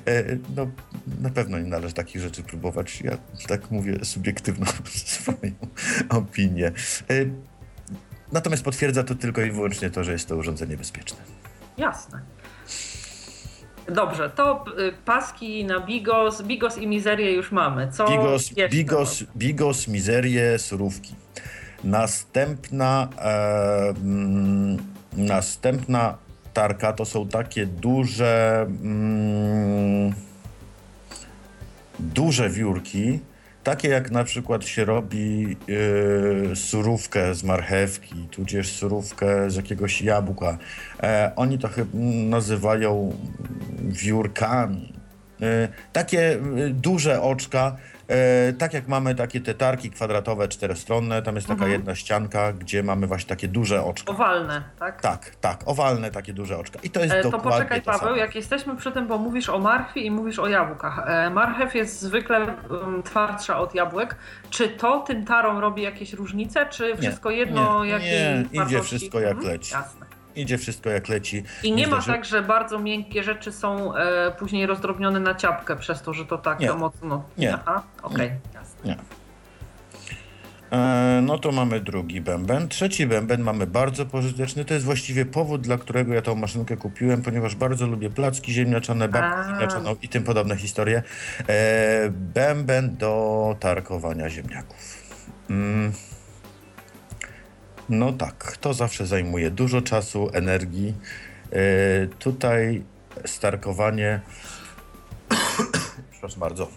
E, 0.08 0.24
No, 0.56 0.68
na 1.22 1.30
pewno 1.30 1.60
nie 1.60 1.70
należy 1.70 1.94
takich 1.94 2.22
rzeczy 2.22 2.44
próbować. 2.44 3.02
Ja 3.02 3.18
tak 3.48 3.72
mówię 3.72 4.06
subiektywną 4.06 4.66
swoją 5.06 5.52
opinię. 6.10 6.68
E, 6.68 7.14
Natomiast 8.32 8.64
potwierdza 8.64 9.04
to 9.04 9.16
tylko 9.16 9.42
i 9.42 9.52
wyłącznie 9.52 9.90
to, 9.90 10.04
że 10.04 10.12
jest 10.12 10.28
to 10.28 10.36
urządzenie 10.36 10.78
bezpieczne. 10.78 11.18
Jasne. 11.78 12.20
Dobrze, 13.90 14.30
to 14.30 14.66
y, 14.80 14.94
paski 15.06 15.66
na 15.66 15.80
bigos, 15.80 16.42
bigos 16.42 16.78
i 16.78 16.88
mizerię 16.88 17.32
już 17.32 17.52
mamy. 17.52 17.92
Co 17.92 18.06
Bigos, 18.08 18.54
bigos, 18.70 19.24
bigos, 19.38 19.88
mizerię, 19.88 20.60
surówki. 20.60 21.16
Następna, 21.84 23.08
e, 23.20 23.94
następna 25.18 26.18
tarka 26.54 26.94
to 26.94 27.06
są 27.06 27.28
takie 27.28 27.66
duże, 27.66 28.66
mm, 28.84 30.14
duże 32.00 32.50
wiórki, 32.50 33.20
takie 33.64 33.88
jak 33.88 34.12
na 34.12 34.24
przykład 34.24 34.66
się 34.66 34.86
robi 34.86 35.58
e, 36.52 36.56
surówkę 36.56 37.36
z 37.36 37.44
marchewki, 37.44 38.28
tudzież 38.32 38.72
surówkę 38.72 39.50
z 39.52 39.56
jakiegoś 39.56 40.02
jabłka. 40.02 40.58
E, 41.04 41.32
oni 41.36 41.60
to 41.60 41.68
chyba 41.68 41.98
nazywają 42.30 43.18
wiórkami. 43.80 44.94
E, 45.42 45.68
takie 45.94 46.32
e, 46.32 46.40
duże 46.70 47.22
oczka, 47.22 47.78
e, 48.14 48.54
tak 48.54 48.74
jak 48.74 48.88
mamy 48.88 49.16
takie 49.16 49.42
te 49.42 49.54
tarki 49.54 49.92
kwadratowe, 49.92 50.48
czterostronne, 50.48 51.22
tam 51.22 51.36
jest 51.36 51.48
taka 51.48 51.54
Mhm. 51.64 51.72
jedna 51.72 51.96
ścianka, 51.96 52.54
gdzie 52.54 52.84
mamy 52.84 53.08
właśnie 53.08 53.30
takie 53.30 53.48
duże 53.48 53.84
oczka. 53.84 54.12
Owalne, 54.12 54.64
tak? 54.80 55.02
Tak, 55.02 55.36
tak, 55.42 55.60
owalne 55.66 56.12
takie 56.12 56.34
duże 56.34 56.58
oczka. 56.58 56.80
I 56.84 56.90
to 56.90 57.00
jest 57.00 57.14
E, 57.14 57.22
To 57.24 57.30
dokładnie 57.32 57.52
poczekaj 57.52 57.82
to 57.82 57.92
Paweł, 57.92 58.16
jak 58.16 58.36
jesteśmy 58.36 58.76
przy 58.76 58.92
tym, 58.92 59.08
bo 59.08 59.18
mówisz 59.18 59.50
o 59.50 59.60
marchwi 59.60 60.06
i 60.06 60.12
mówisz 60.12 60.40
o 60.40 60.48
jabłkach. 60.48 61.04
E, 61.08 61.30
Marchew 61.30 61.76
jest 61.76 62.02
zwykle 62.02 62.46
um, 62.70 63.04
twardsza 63.04 63.60
od 63.60 63.76
jabłek. 63.76 64.16
Czy 64.50 64.70
to 64.70 65.00
tym 65.00 65.26
tarom 65.26 65.58
robi 65.60 65.82
jakieś 65.82 66.14
różnice, 66.14 66.66
czy 66.66 66.98
wszystko 66.98 67.30
jedno 67.32 67.84
nie, 67.86 67.92
jakiej 67.92 68.10
nie, 68.52 68.64
idzie 68.66 68.82
wszystko 68.82 69.20
jak 69.20 69.32
Mhm, 69.32 69.48
leci. 69.54 69.74
Jasne. 69.74 70.06
Idzie 70.36 70.58
wszystko 70.58 70.90
jak 70.90 71.10
leci. 71.10 71.44
I 71.64 71.72
nie 71.72 71.88
ma 71.88 71.98
zdarzy- 71.98 72.12
tak, 72.12 72.26
że 72.26 72.42
bardzo 72.42 72.80
miękkie 72.80 73.24
rzeczy 73.24 73.52
są 73.52 73.96
e, 73.96 74.32
później 74.40 74.66
rozdrobnione 74.66 75.20
na 75.20 75.36
ciapkę 75.36 75.76
przez 75.76 76.02
to, 76.02 76.14
że 76.14 76.26
to 76.26 76.38
tak 76.38 76.60
Nie. 76.60 76.74
mocno. 76.74 77.24
Nie. 77.38 77.54
Aha, 77.54 77.84
okej, 78.04 78.32
jasne. 78.54 78.80
Nie. 78.86 78.98
E, 80.72 81.22
No 81.24 81.38
to 81.38 81.52
mamy 81.52 81.80
drugi 81.80 82.22
bęben. 82.22 82.68
Trzeci 82.70 83.08
bęben 83.08 83.42
mamy 83.42 83.68
bardzo 83.68 84.06
pożyteczny. 84.06 84.66
To 84.66 84.74
jest 84.74 84.86
właściwie 84.86 85.26
powód, 85.26 85.62
dla 85.62 85.78
którego 85.78 86.14
ja 86.14 86.22
tą 86.22 86.36
maszynkę 86.36 86.78
kupiłem, 86.78 87.22
ponieważ 87.22 87.56
bardzo 87.56 87.88
lubię 87.88 88.10
placki 88.10 88.54
ziemniaczane, 88.54 89.08
babkę 89.10 89.44
ziemniaczaną 89.50 89.96
i 90.02 90.10
tym 90.10 90.24
podobne 90.24 90.58
historie. 90.58 91.04
E, 91.50 92.10
Bęben 92.10 92.98
do 92.98 93.56
tarkowania 93.60 94.30
ziemniaków. 94.30 94.98
Mm. 95.50 95.92
No 97.90 98.14
tak, 98.14 98.58
to 98.58 98.74
zawsze 98.74 99.06
zajmuje 99.06 99.52
dużo 99.52 99.82
czasu, 99.82 100.30
energii. 100.34 100.94
E, 101.52 102.08
Tutaj 102.20 102.84
starkowanie. 103.26 104.22
Przepraszam 106.12 106.40
bardzo. 106.40 106.68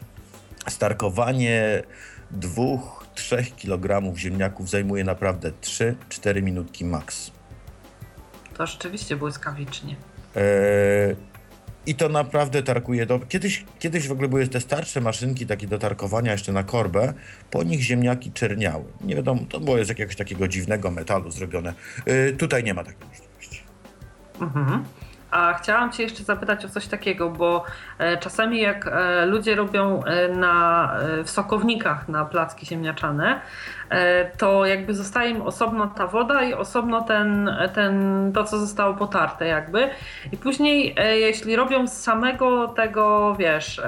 Starkowanie 0.69 1.83
dwóch, 2.31 3.07
trzech 3.15 3.57
kilogramów 3.57 4.19
ziemniaków 4.19 4.71
zajmuje 4.71 5.05
naprawdę 5.05 5.53
3-4 5.63 6.43
minutki 6.43 6.85
max. 6.85 7.31
To 8.57 8.67
rzeczywiście 8.67 9.17
błyskawicznie. 9.17 9.97
Eee, 10.37 11.17
I 11.87 11.95
to 11.95 12.09
naprawdę 12.09 12.63
tarkuje 12.63 13.07
do... 13.07 13.21
Kiedyś, 13.29 13.65
kiedyś 13.79 14.09
w 14.09 14.13
ogóle 14.13 14.29
były 14.29 14.49
te 14.49 14.61
starsze 14.61 15.01
maszynki 15.01 15.47
takie 15.47 15.67
do 15.67 15.79
tarkowania 15.79 16.33
jeszcze 16.33 16.53
na 16.53 16.63
korbę, 16.63 17.15
po 17.51 17.63
nich 17.63 17.81
ziemniaki 17.81 18.33
czerniały. 18.33 18.85
Nie 19.01 19.17
wiadomo, 19.17 19.41
to 19.49 19.61
było 19.61 19.85
z 19.85 19.89
jakiegoś 19.89 20.17
takiego 20.17 20.49
dziwnego 20.49 20.91
metalu 20.91 21.31
zrobione. 21.31 21.75
Eee, 22.07 22.37
tutaj 22.37 22.65
nie 22.65 22.75
ma 22.75 22.85
takiej 22.85 23.09
możliwości. 23.09 23.61
Mhm. 24.41 24.85
A 25.37 25.55
chciałam 25.55 25.93
Cię 25.93 26.03
jeszcze 26.03 26.23
zapytać 26.23 26.65
o 26.65 26.69
coś 26.69 26.87
takiego, 26.87 27.31
bo 27.31 27.65
e, 27.99 28.17
czasami 28.17 28.61
jak 28.61 28.87
e, 28.87 29.27
ludzie 29.27 29.55
robią 29.55 30.05
e, 30.05 30.29
na, 30.29 30.93
w 31.25 31.31
sokownikach 31.31 32.09
na 32.09 32.25
placki 32.25 32.67
ziemniaczane, 32.67 33.41
to 34.39 34.67
jakby 34.67 34.95
zostaje 34.95 35.31
im 35.31 35.43
osobno 35.43 35.87
ta 35.87 36.07
woda 36.07 36.43
i 36.43 36.55
osobno 36.55 37.03
ten, 37.03 37.57
ten, 37.75 38.33
to, 38.35 38.45
co 38.45 38.59
zostało 38.59 38.95
potarte 38.95 39.47
jakby. 39.47 39.91
I 40.33 40.37
później 40.37 40.95
jeśli 41.15 41.57
robią 41.57 41.87
z 41.87 41.93
samego 41.93 42.69
tego, 42.69 43.35
wiesz, 43.39 43.83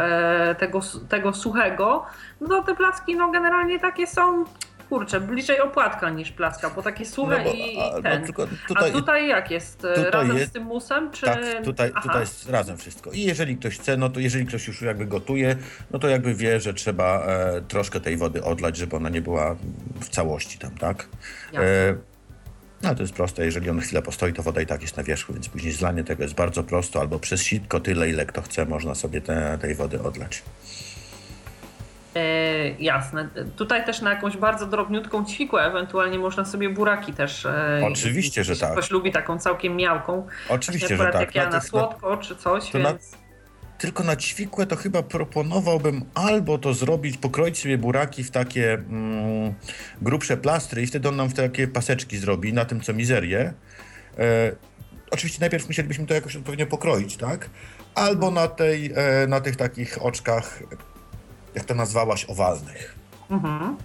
tego, 0.59 0.81
tego 1.09 1.33
suchego, 1.33 2.07
no 2.41 2.49
to 2.49 2.63
te 2.63 2.75
placki 2.75 3.17
no 3.17 3.31
generalnie 3.31 3.79
takie 3.79 4.07
są 4.07 4.45
kurczę, 4.89 5.21
bliżej 5.21 5.61
opłatka 5.61 6.11
niż 6.11 6.33
placka, 6.33 6.71
bo 6.71 6.83
takie 6.83 7.07
suche 7.07 7.39
no 7.39 7.45
bo, 7.45 7.53
i 7.53 7.79
a, 7.79 7.91
no 7.97 8.03
ten. 8.03 8.27
Tutaj, 8.69 8.91
a 8.91 8.93
tutaj 8.93 9.29
jak 9.29 9.51
jest? 9.51 9.77
Tutaj 9.77 10.11
razem 10.11 10.37
jest, 10.37 10.51
z 10.51 10.53
tym 10.53 10.63
musem, 10.63 11.11
czy... 11.11 11.27
Tak, 11.27 11.39
tutaj, 11.65 11.93
tutaj 12.03 12.21
jest 12.21 12.51
razem 12.51 12.77
wszystko. 12.77 13.11
I 13.13 13.23
jeżeli 13.23 13.57
ktoś 13.57 13.79
chce, 13.79 13.97
no 13.97 14.09
to 14.09 14.21
jeżeli 14.21 14.47
ktoś 14.47 14.69
już 14.69 14.83
jakby 14.83 15.07
gotuje, 15.07 15.57
no 15.91 15.99
to 15.99 16.09
jakby 16.09 16.35
wie, 16.35 16.61
że 16.61 16.75
trzeba 16.75 17.27
e, 17.27 17.63
troszkę 17.69 18.01
tej 18.01 18.17
wody 18.17 18.45
odlać, 18.45 18.77
żeby 18.77 18.97
ona 18.97 19.09
nie 19.09 19.21
była 19.21 19.57
w 20.01 20.09
całości 20.09 20.59
tam, 20.59 20.71
tak? 20.71 21.09
E, 21.55 21.95
no 22.83 22.95
to 22.95 23.03
jest 23.03 23.15
proste, 23.15 23.45
jeżeli 23.45 23.71
on 23.71 23.81
chwilę 23.81 24.03
postoi, 24.03 24.33
to 24.33 24.43
woda 24.43 24.61
i 24.61 24.67
tak 24.67 24.83
jest 24.83 24.97
na 24.97 25.03
wierzchu, 25.03 25.33
więc 25.33 25.49
później 25.49 25.73
zlanie 25.73 26.05
tego 26.05 26.23
jest 26.23 26.35
bardzo 26.35 26.65
prosto, 26.65 27.01
albo 27.01 27.19
przez 27.19 27.43
sitko 27.43 27.81
tyle, 27.81 28.11
ile 28.11 28.27
kto 28.27 28.43
chce, 28.43 28.67
można 28.67 28.95
sobie 28.95 29.21
te, 29.21 29.59
tej 29.61 29.75
wody 29.75 30.03
odlać. 30.03 30.43
E, 32.15 32.71
jasne. 32.71 33.29
Tutaj 33.57 33.85
też 33.85 34.01
na 34.01 34.11
jakąś 34.11 34.37
bardzo 34.37 34.67
drobniutką 34.67 35.25
ćwikłę, 35.25 35.63
ewentualnie 35.63 36.19
można 36.19 36.45
sobie 36.45 36.71
buraki 36.71 37.13
też. 37.13 37.47
E, 37.47 37.81
Oczywiście, 37.85 38.45
że 38.45 38.57
tak. 38.57 38.73
Ktoś 38.73 38.91
lubi 38.91 39.13
taką 39.13 39.39
całkiem 39.39 39.77
miałką. 39.77 40.27
Oczywiście, 40.49 40.97
że 40.97 41.07
tak. 41.13 41.21
Jak 41.21 41.35
ja 41.35 41.51
na 41.51 41.61
słodko 41.61 42.17
czy 42.17 42.37
coś, 42.37 42.73
więc... 42.73 42.85
Na, 42.85 43.19
tylko 43.79 44.05
na 44.05 44.17
ćwikłę 44.17 44.67
to 44.67 44.77
chyba 44.77 45.03
proponowałbym 45.03 46.05
albo 46.15 46.59
to 46.59 46.75
zrobić, 46.75 47.17
pokroić 47.17 47.59
sobie 47.59 47.79
buraki 47.79 48.25
w 48.25 48.31
takie 48.31 48.73
mm, 48.75 49.55
grubsze 50.03 50.37
plastry 50.37 50.83
i 50.83 50.87
wtedy 50.87 51.09
on 51.09 51.17
nam 51.17 51.29
w 51.29 51.35
takie 51.35 51.69
paseczki 51.69 52.19
zrobi 52.19 52.53
na 52.53 52.65
tym, 52.65 52.81
co 52.81 52.95
mizerię. 52.95 53.53
E, 54.19 54.53
oczywiście 55.11 55.41
najpierw 55.41 55.67
musielibyśmy 55.67 56.07
to 56.07 56.15
jakoś 56.15 56.37
odpowiednio 56.37 56.67
pokroić, 56.67 57.17
tak? 57.17 57.51
Albo 57.95 58.31
na, 58.31 58.49
tej, 58.49 58.93
e, 58.95 59.27
na 59.27 59.41
tych 59.41 59.57
takich 59.57 60.03
oczkach 60.03 60.63
jak 61.59 61.67
to 61.67 61.75
nazwałaś, 61.75 62.27
owalnych. 62.29 62.95
Mhm. 63.31 63.77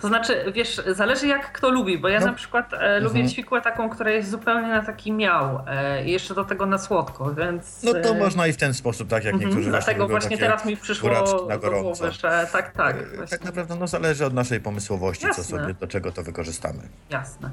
To 0.00 0.08
znaczy, 0.08 0.52
wiesz, 0.54 0.82
zależy 0.86 1.26
jak 1.26 1.52
kto 1.52 1.70
lubi, 1.70 1.98
bo 1.98 2.08
ja 2.08 2.20
no. 2.20 2.26
na 2.26 2.32
przykład 2.32 2.74
e, 2.74 3.00
lubię 3.00 3.20
mhm. 3.20 3.28
ćwikłę 3.28 3.60
taką, 3.60 3.90
która 3.90 4.10
jest 4.10 4.30
zupełnie 4.30 4.68
na 4.68 4.82
taki 4.82 5.12
miał 5.12 5.62
e, 5.66 6.04
i 6.04 6.10
jeszcze 6.10 6.34
do 6.34 6.44
tego 6.44 6.66
na 6.66 6.78
słodko, 6.78 7.34
więc... 7.34 7.82
No 7.82 7.92
to 7.92 8.08
e, 8.08 8.18
można 8.18 8.46
i 8.46 8.52
w 8.52 8.56
ten 8.56 8.74
sposób, 8.74 9.08
tak 9.08 9.24
jak 9.24 9.34
mhm. 9.34 9.50
niektórzy 9.50 9.70
Dlatego 9.70 10.08
właśnie 10.08 10.38
teraz 10.38 10.64
mi 10.64 10.76
przyszło 10.76 11.10
na 11.48 11.58
do 11.58 11.70
głowy, 11.70 12.12
że 12.12 12.46
tak, 12.52 12.72
tak. 12.72 12.96
E, 12.96 13.16
właśnie. 13.16 13.38
Tak 13.38 13.44
naprawdę 13.44 13.76
no, 13.76 13.86
zależy 13.86 14.26
od 14.26 14.34
naszej 14.34 14.60
pomysłowości, 14.60 15.26
Jasne. 15.26 15.44
co 15.44 15.50
sobie, 15.50 15.74
do 15.74 15.86
czego 15.86 16.12
to 16.12 16.22
wykorzystamy. 16.22 16.82
Jasne. 17.10 17.50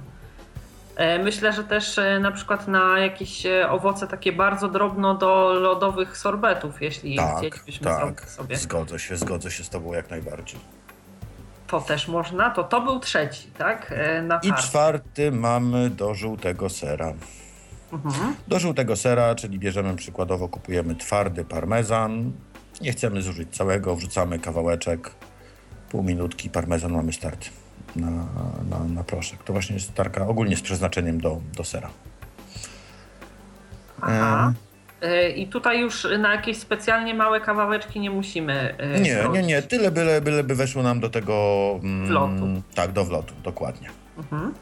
E, 0.97 1.19
myślę, 1.19 1.53
że 1.53 1.63
też 1.63 1.97
e, 1.97 2.19
na 2.19 2.31
przykład 2.31 2.67
na 2.67 2.99
jakieś 2.99 3.45
e, 3.45 3.69
owoce 3.69 4.07
takie 4.07 4.31
bardzo 4.31 4.67
drobno 4.67 5.15
do 5.15 5.53
lodowych 5.53 6.17
sorbetów, 6.17 6.81
jeśli 6.81 7.15
tak, 7.15 7.37
chcielibyśmy 7.37 7.87
tak. 7.87 8.29
sobie. 8.29 8.57
Zgodzę 8.57 8.99
się, 8.99 9.17
zgodzę 9.17 9.51
się 9.51 9.63
z 9.63 9.69
Tobą 9.69 9.93
jak 9.93 10.09
najbardziej. 10.09 10.59
To 11.67 11.81
też 11.81 12.07
można, 12.07 12.49
to 12.49 12.63
to 12.63 12.81
był 12.81 12.99
trzeci, 12.99 13.47
tak? 13.57 13.93
I 14.43 14.53
czwarty 14.53 15.31
mamy 15.31 15.89
do 15.89 16.13
żółtego 16.13 16.69
sera. 16.69 17.13
Mhm. 17.93 18.35
Do 18.47 18.59
żółtego 18.59 18.95
sera, 18.95 19.35
czyli 19.35 19.59
bierzemy 19.59 19.95
przykładowo, 19.95 20.49
kupujemy 20.49 20.95
twardy 20.95 21.45
parmezan. 21.45 22.31
Nie 22.81 22.91
chcemy 22.91 23.21
zużyć 23.21 23.55
całego, 23.55 23.95
wrzucamy 23.95 24.39
kawałeczek, 24.39 25.11
pół 25.89 26.03
minutki, 26.03 26.49
parmezan 26.49 26.91
mamy 26.91 27.13
start 27.13 27.49
na, 27.95 28.09
na, 28.69 28.83
na 28.93 29.03
proszek. 29.03 29.43
To 29.43 29.53
właśnie 29.53 29.75
jest 29.75 29.93
tarka 29.93 30.27
ogólnie 30.27 30.57
z 30.57 30.61
przeznaczeniem 30.61 31.21
do, 31.21 31.41
do 31.57 31.63
sera. 31.63 31.89
Aha. 34.01 34.53
E... 35.01 35.29
I 35.29 35.47
tutaj 35.47 35.79
już 35.81 36.07
na 36.19 36.35
jakieś 36.35 36.57
specjalnie 36.57 37.13
małe 37.13 37.41
kawałeczki 37.41 37.99
nie 37.99 38.09
musimy. 38.09 38.75
E, 38.77 38.99
nie, 38.99 39.25
nie, 39.31 39.43
nie. 39.43 39.61
Tyle 39.61 39.91
byle, 39.91 40.21
byle 40.21 40.43
by 40.43 40.55
weszło 40.55 40.83
nam 40.83 40.99
do 40.99 41.09
tego. 41.09 41.79
Mm, 41.83 42.07
wlotu. 42.07 42.61
Tak, 42.75 42.91
do 42.91 43.05
wlotu, 43.05 43.33
dokładnie. 43.43 43.89
Mhm. 44.17 44.53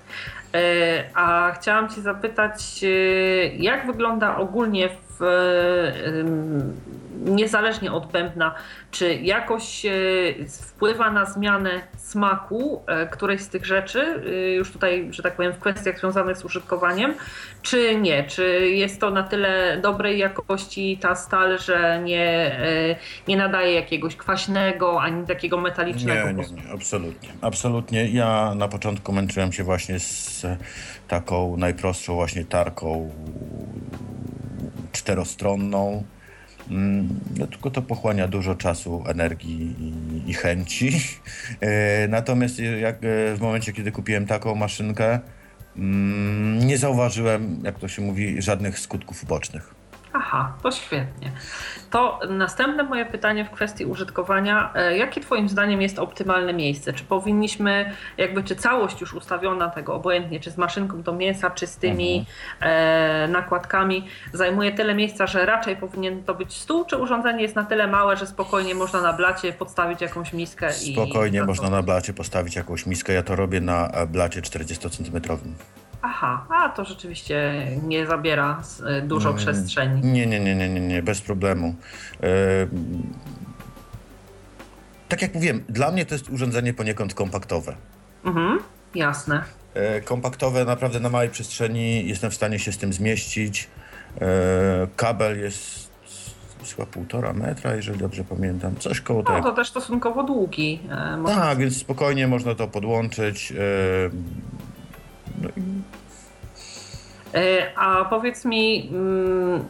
E, 0.54 1.04
a 1.14 1.52
chciałam 1.52 1.90
Ci 1.90 2.02
zapytać, 2.02 2.86
jak 3.58 3.88
wygląda 3.88 4.38
ogólnie 4.38 4.90
w, 4.90 5.20
niezależnie 7.26 7.92
od 7.92 8.12
bębna, 8.12 8.56
czy 8.92 9.16
jakoś 9.16 9.86
wpływa 10.48 11.12
na 11.12 11.26
zmianę 11.26 11.82
smaku 11.98 12.84
e, 12.88 13.08
którejś 13.08 13.42
z 13.42 13.50
tych 13.50 13.66
rzeczy, 13.66 14.24
e, 14.28 14.54
już 14.54 14.72
tutaj, 14.72 15.08
że 15.12 15.24
tak 15.24 15.36
powiem, 15.36 15.54
w 15.54 15.60
kwestiach 15.60 16.00
związanych 16.00 16.38
z 16.38 16.46
użytkowaniem, 16.46 17.14
czy 17.62 17.96
nie? 17.96 18.24
Czy 18.24 18.70
jest 18.70 19.02
to 19.02 19.12
na 19.12 19.24
tyle 19.24 19.78
dobrej 19.82 20.20
jakości 20.20 20.98
ta 21.02 21.16
stal, 21.16 21.60
że 21.60 22.02
nie, 22.04 22.60
e, 22.60 22.96
nie 23.28 23.38
nadaje 23.38 23.74
jakiegoś 23.74 24.16
kwaśnego 24.16 25.02
ani 25.02 25.28
takiego 25.28 25.58
metalicznego? 25.58 26.28
Nie, 26.28 26.34
nie, 26.34 26.64
nie, 26.64 26.72
absolutnie. 26.74 27.30
Absolutnie. 27.42 28.08
Ja 28.08 28.56
na 28.56 28.68
początku 28.68 29.14
męczyłem 29.14 29.52
się 29.52 29.64
właśnie 29.64 30.00
z 30.00 30.46
taką 31.08 31.58
najprostszą 31.58 32.16
właśnie 32.16 32.46
tarką 32.46 33.12
czterostronną 34.92 36.04
no, 37.38 37.48
tylko 37.48 37.72
to 37.72 37.82
pochłania 37.82 38.28
dużo 38.28 38.56
czasu, 38.56 39.04
energii 39.08 39.76
i, 39.80 40.30
i 40.30 40.34
chęci. 40.34 40.92
E, 41.62 42.08
natomiast 42.08 42.60
jak 42.60 42.96
e, 42.96 43.36
w 43.36 43.38
momencie, 43.42 43.74
kiedy 43.74 43.92
kupiłem 43.92 44.26
taką 44.26 44.56
maszynkę, 44.56 45.20
mm, 45.78 46.68
nie 46.68 46.78
zauważyłem, 46.78 47.62
jak 47.64 47.80
to 47.80 47.88
się 47.88 48.02
mówi, 48.02 48.42
żadnych 48.42 48.80
skutków 48.80 49.24
ubocznych. 49.24 49.76
Aha, 50.18 50.54
to 50.64 50.72
świetnie. 50.72 51.32
To 51.90 52.20
następne 52.30 52.84
moje 52.84 53.06
pytanie 53.06 53.46
w 53.46 53.52
kwestii 53.52 53.86
użytkowania. 53.86 54.74
E, 54.76 54.98
jakie 54.98 55.22
Twoim 55.22 55.50
zdaniem 55.50 55.82
jest 55.82 56.00
optymalne 56.00 56.54
miejsce? 56.54 56.94
Czy 56.94 57.04
powinniśmy, 57.04 57.92
jakby, 58.18 58.44
czy 58.44 58.56
całość 58.56 59.02
już 59.02 59.14
ustawiona 59.14 59.70
tego 59.70 59.96
obojętnie, 59.96 60.40
czy 60.40 60.52
z 60.52 60.58
maszynką 60.58 61.02
do 61.02 61.14
mięsa, 61.14 61.50
czy 61.50 61.68
z 61.68 61.78
tymi 61.78 62.26
mhm. 62.60 62.72
e, 62.72 63.28
nakładkami, 63.28 64.08
zajmuje 64.34 64.72
tyle 64.72 64.96
miejsca, 64.96 65.28
że 65.28 65.46
raczej 65.46 65.76
powinien 65.76 66.24
to 66.24 66.34
być 66.34 66.54
stół, 66.54 66.86
czy 66.86 66.98
urządzenie 66.98 67.42
jest 67.42 67.56
na 67.56 67.64
tyle 67.64 67.88
małe, 67.88 68.18
że 68.18 68.28
spokojnie 68.28 68.76
można 68.76 69.02
na 69.02 69.14
blacie 69.14 69.54
podstawić 69.54 70.02
jakąś 70.02 70.34
miskę? 70.34 70.74
Spokojnie 70.74 71.40
i 71.40 71.44
można 71.44 71.70
na 71.70 71.82
blacie 71.82 72.14
postawić 72.14 72.56
jakąś 72.56 72.86
miskę. 72.86 73.14
Ja 73.14 73.24
to 73.24 73.36
robię 73.36 73.62
na 73.62 73.92
blacie 74.08 74.42
40 74.42 74.90
centymetrowym. 74.90 75.56
Aha, 76.08 76.46
a 76.50 76.70
to 76.70 76.86
rzeczywiście 76.86 77.68
nie 77.84 78.06
zabiera 78.06 78.62
e, 78.86 79.02
dużo 79.02 79.30
mm, 79.30 79.42
przestrzeni. 79.42 80.02
Nie, 80.12 80.26
nie, 80.26 80.40
nie, 80.40 80.56
nie, 80.56 80.70
nie, 80.70 80.80
nie 80.80 81.04
bez 81.04 81.22
problemu. 81.22 81.76
E, 82.24 82.28
tak 85.10 85.22
jak 85.22 85.34
mówiłem, 85.34 85.64
dla 85.70 85.92
mnie 85.92 86.06
to 86.06 86.16
jest 86.16 86.30
urządzenie 86.30 86.74
poniekąd 86.74 87.14
kompaktowe. 87.14 87.76
Mhm, 88.26 88.60
jasne. 88.96 89.44
E, 89.74 90.02
kompaktowe 90.02 90.66
naprawdę 90.66 91.00
na 91.00 91.10
małej 91.10 91.30
przestrzeni, 91.30 92.08
jestem 92.08 92.32
w 92.32 92.36
stanie 92.36 92.60
się 92.60 92.72
z 92.72 92.78
tym 92.78 92.94
zmieścić. 92.94 93.68
kabel 94.96 95.40
jest 95.40 95.86
chyba 96.76 96.86
półtora 96.86 97.34
metra, 97.34 97.76
jeżeli 97.76 98.00
dobrze 98.00 98.24
pamiętam. 98.24 98.76
Coś 98.76 99.02
koło 99.02 99.20
no, 99.20 99.26
tego. 99.26 99.38
No 99.38 99.44
to 99.44 99.56
też 99.56 99.70
stosunkowo 99.70 100.24
długi. 100.24 100.80
tak, 101.26 101.58
więc 101.58 101.78
spokojnie 101.78 102.28
można 102.28 102.56
to 102.56 102.68
podłączyć. 102.68 103.54
No 105.42 105.50
e, 107.34 107.72
A 107.76 108.06
powiedz 108.06 108.46
mi, 108.46 108.90
mm, 108.92 109.66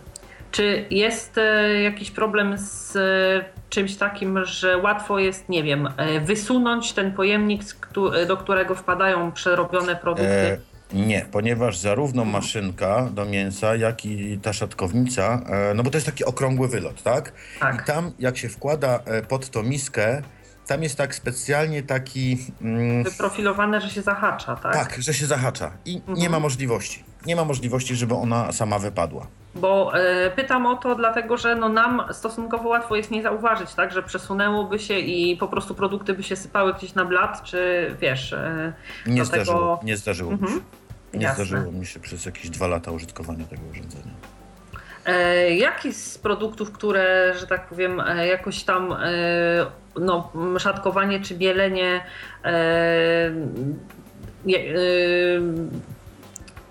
czy 0.55 0.85
jest 0.89 1.37
e, 1.37 1.81
jakiś 1.81 2.11
problem 2.11 2.57
z 2.57 2.95
e, 2.95 3.45
czymś 3.69 3.95
takim, 3.95 4.45
że 4.45 4.77
łatwo 4.77 5.19
jest, 5.19 5.49
nie 5.49 5.63
wiem, 5.63 5.89
wysunąć 6.21 6.93
ten 6.93 7.11
pojemnik, 7.11 7.61
do 8.27 8.37
którego 8.37 8.75
wpadają 8.75 9.31
przerobione 9.31 9.95
produkty? 9.95 10.31
E, 10.33 10.57
nie, 10.93 11.25
ponieważ 11.31 11.77
zarówno 11.77 12.25
maszynka 12.25 13.09
do 13.13 13.25
mięsa, 13.25 13.75
jak 13.75 14.05
i 14.05 14.39
ta 14.41 14.53
szatkownica, 14.53 15.41
no 15.75 15.83
bo 15.83 15.89
to 15.89 15.97
jest 15.97 16.05
taki 16.05 16.25
okrągły 16.25 16.67
wylot, 16.67 17.03
tak? 17.03 17.31
tak. 17.59 17.81
I 17.81 17.85
tam 17.85 18.11
jak 18.19 18.37
się 18.37 18.49
wkłada 18.49 18.99
pod 19.27 19.49
tą 19.49 19.63
miskę, 19.63 20.21
tam 20.67 20.83
jest 20.83 20.97
tak 20.97 21.15
specjalnie 21.15 21.83
taki. 21.83 22.37
Mm, 22.61 23.03
Wyprofilowane, 23.03 23.81
że 23.81 23.89
się 23.89 24.01
zahacza, 24.01 24.55
tak? 24.55 24.73
Tak, 24.73 25.01
że 25.01 25.13
się 25.13 25.25
zahacza. 25.25 25.71
I 25.85 25.95
mhm. 25.95 26.17
nie 26.17 26.29
ma 26.29 26.39
możliwości. 26.39 27.03
Nie 27.25 27.35
ma 27.35 27.45
możliwości, 27.45 27.95
żeby 27.95 28.15
ona 28.15 28.51
sama 28.51 28.79
wypadła. 28.79 29.27
Bo 29.55 29.99
y, 30.27 30.31
pytam 30.35 30.65
o 30.65 30.75
to, 30.75 30.95
dlatego 30.95 31.37
że 31.37 31.55
no, 31.55 31.69
nam 31.69 32.03
stosunkowo 32.11 32.69
łatwo 32.69 32.95
jest 32.95 33.11
nie 33.11 33.23
zauważyć, 33.23 33.73
tak, 33.73 33.91
że 33.91 34.03
przesunęłoby 34.03 34.79
się 34.79 34.99
i 34.99 35.37
po 35.37 35.47
prostu 35.47 35.75
produkty 35.75 36.13
by 36.13 36.23
się 36.23 36.35
sypały 36.35 36.73
gdzieś 36.73 36.93
na 36.93 37.05
blat, 37.05 37.43
czy 37.43 37.91
wiesz. 38.01 38.31
Y, 38.31 38.73
nie, 39.07 39.25
zdarzyło, 39.25 39.79
nie 39.83 39.97
zdarzyło 39.97 40.31
mhm. 40.31 40.51
mi 40.51 40.57
się. 40.57 40.65
Nie 41.13 41.23
Jasne. 41.23 41.45
zdarzyło 41.45 41.71
mi 41.71 41.85
się 41.85 41.99
przez 41.99 42.25
jakieś 42.25 42.49
dwa 42.49 42.67
lata 42.67 42.91
użytkowania 42.91 43.45
tego 43.45 43.61
urządzenia. 43.71 44.13
E, 45.05 45.55
jaki 45.55 45.93
z 45.93 46.17
produktów, 46.17 46.71
które, 46.71 47.33
że 47.39 47.47
tak 47.47 47.67
powiem, 47.67 47.99
e, 47.99 48.27
jakoś 48.27 48.63
tam 48.63 48.93
e, 48.93 48.97
no, 49.99 50.31
szatkowanie 50.59 51.19
czy 51.19 51.35
bielenie 51.35 52.01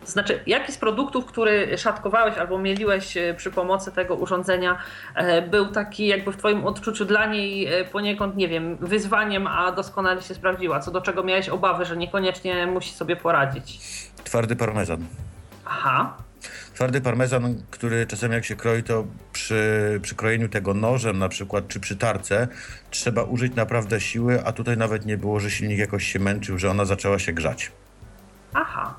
znaczy, 0.04 0.40
jaki 0.46 0.72
z 0.72 0.78
produktów, 0.78 1.26
który 1.26 1.78
szatkowałeś 1.78 2.38
albo 2.38 2.58
mieliłeś 2.58 3.18
przy 3.36 3.50
pomocy 3.50 3.92
tego 3.92 4.14
urządzenia, 4.14 4.78
był 5.50 5.66
taki 5.66 6.06
jakby 6.06 6.32
w 6.32 6.36
Twoim 6.36 6.66
odczuciu 6.66 7.04
dla 7.04 7.26
niej 7.26 7.68
poniekąd, 7.92 8.36
nie 8.36 8.48
wiem, 8.48 8.76
wyzwaniem, 8.76 9.46
a 9.46 9.72
doskonale 9.72 10.22
się 10.22 10.34
sprawdziła? 10.34 10.80
Co 10.80 10.90
do 10.90 11.00
czego 11.00 11.22
miałeś 11.22 11.48
obawy, 11.48 11.84
że 11.84 11.96
niekoniecznie 11.96 12.66
musi 12.66 12.94
sobie 12.94 13.16
poradzić? 13.16 13.78
Twardy 14.24 14.56
parmezan. 14.56 15.06
Aha. 15.64 16.16
Twardy 16.74 17.00
parmezan, 17.00 17.62
który 17.70 18.06
czasem 18.06 18.32
jak 18.32 18.44
się 18.44 18.56
kroi, 18.56 18.82
to 18.82 19.04
przy, 19.32 19.98
przy 20.02 20.14
krojeniu 20.14 20.48
tego 20.48 20.74
nożem 20.74 21.18
na 21.18 21.28
przykład, 21.28 21.68
czy 21.68 21.80
przy 21.80 21.96
tarce, 21.96 22.48
trzeba 22.90 23.22
użyć 23.22 23.54
naprawdę 23.54 24.00
siły, 24.00 24.44
a 24.44 24.52
tutaj 24.52 24.76
nawet 24.76 25.06
nie 25.06 25.16
było, 25.16 25.40
że 25.40 25.50
silnik 25.50 25.78
jakoś 25.78 26.04
się 26.04 26.18
męczył, 26.18 26.58
że 26.58 26.70
ona 26.70 26.84
zaczęła 26.84 27.18
się 27.18 27.32
grzać. 27.32 27.72
Aha. 28.54 28.94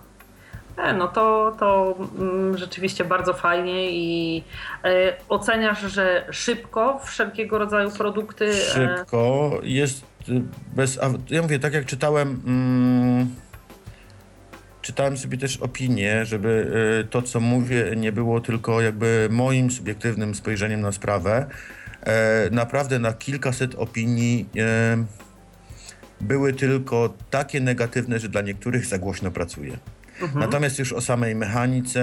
E, 0.77 0.93
no 0.93 1.07
to, 1.07 1.55
to 1.59 1.95
mm, 2.19 2.57
rzeczywiście 2.57 3.05
bardzo 3.05 3.33
fajnie 3.33 3.91
i 3.91 4.43
e, 4.83 5.13
oceniasz, 5.29 5.81
że 5.81 6.27
szybko 6.31 6.99
wszelkiego 7.03 7.57
rodzaju 7.57 7.91
produkty. 7.91 8.45
E, 8.49 8.53
szybko 8.53 9.51
jest 9.63 10.05
bez. 10.75 10.99
Ja 11.29 11.41
mówię, 11.41 11.59
tak 11.59 11.73
jak 11.73 11.85
czytałem. 11.85 12.41
Mm, 12.45 13.35
czytałem 14.85 15.17
sobie 15.17 15.37
też 15.37 15.57
opinie, 15.57 16.25
żeby 16.25 16.71
e, 17.01 17.03
to, 17.03 17.21
co 17.21 17.39
mówię, 17.39 17.93
nie 17.97 18.11
było 18.11 18.41
tylko 18.41 18.81
jakby 18.81 19.27
moim 19.31 19.71
subiektywnym 19.71 20.35
spojrzeniem 20.35 20.81
na 20.81 20.91
sprawę. 20.91 21.45
E, 22.03 22.49
naprawdę 22.51 22.99
na 22.99 23.13
kilkaset 23.13 23.75
opinii 23.75 24.49
e, 24.57 25.05
były 26.21 26.53
tylko 26.53 27.13
takie 27.29 27.59
negatywne, 27.59 28.19
że 28.19 28.29
dla 28.29 28.41
niektórych 28.41 28.85
za 28.85 28.97
głośno 28.97 29.31
pracuje. 29.31 29.77
Mhm. 30.21 30.39
Natomiast 30.39 30.79
już 30.79 30.93
o 30.93 31.01
samej 31.01 31.35
mechanice, 31.35 32.01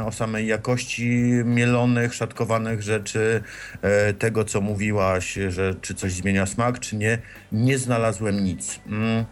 e, 0.00 0.04
o 0.06 0.12
samej 0.12 0.46
jakości 0.46 1.10
mielonych, 1.44 2.14
szatkowanych 2.14 2.82
rzeczy, 2.82 3.42
e, 3.82 4.12
tego 4.14 4.44
co 4.44 4.60
mówiłaś, 4.60 5.38
że 5.48 5.74
czy 5.80 5.94
coś 5.94 6.12
zmienia 6.12 6.46
smak, 6.46 6.78
czy 6.78 6.96
nie, 6.96 7.18
nie 7.52 7.78
znalazłem 7.78 8.44
nic. 8.44 8.80
Mm. 8.86 9.24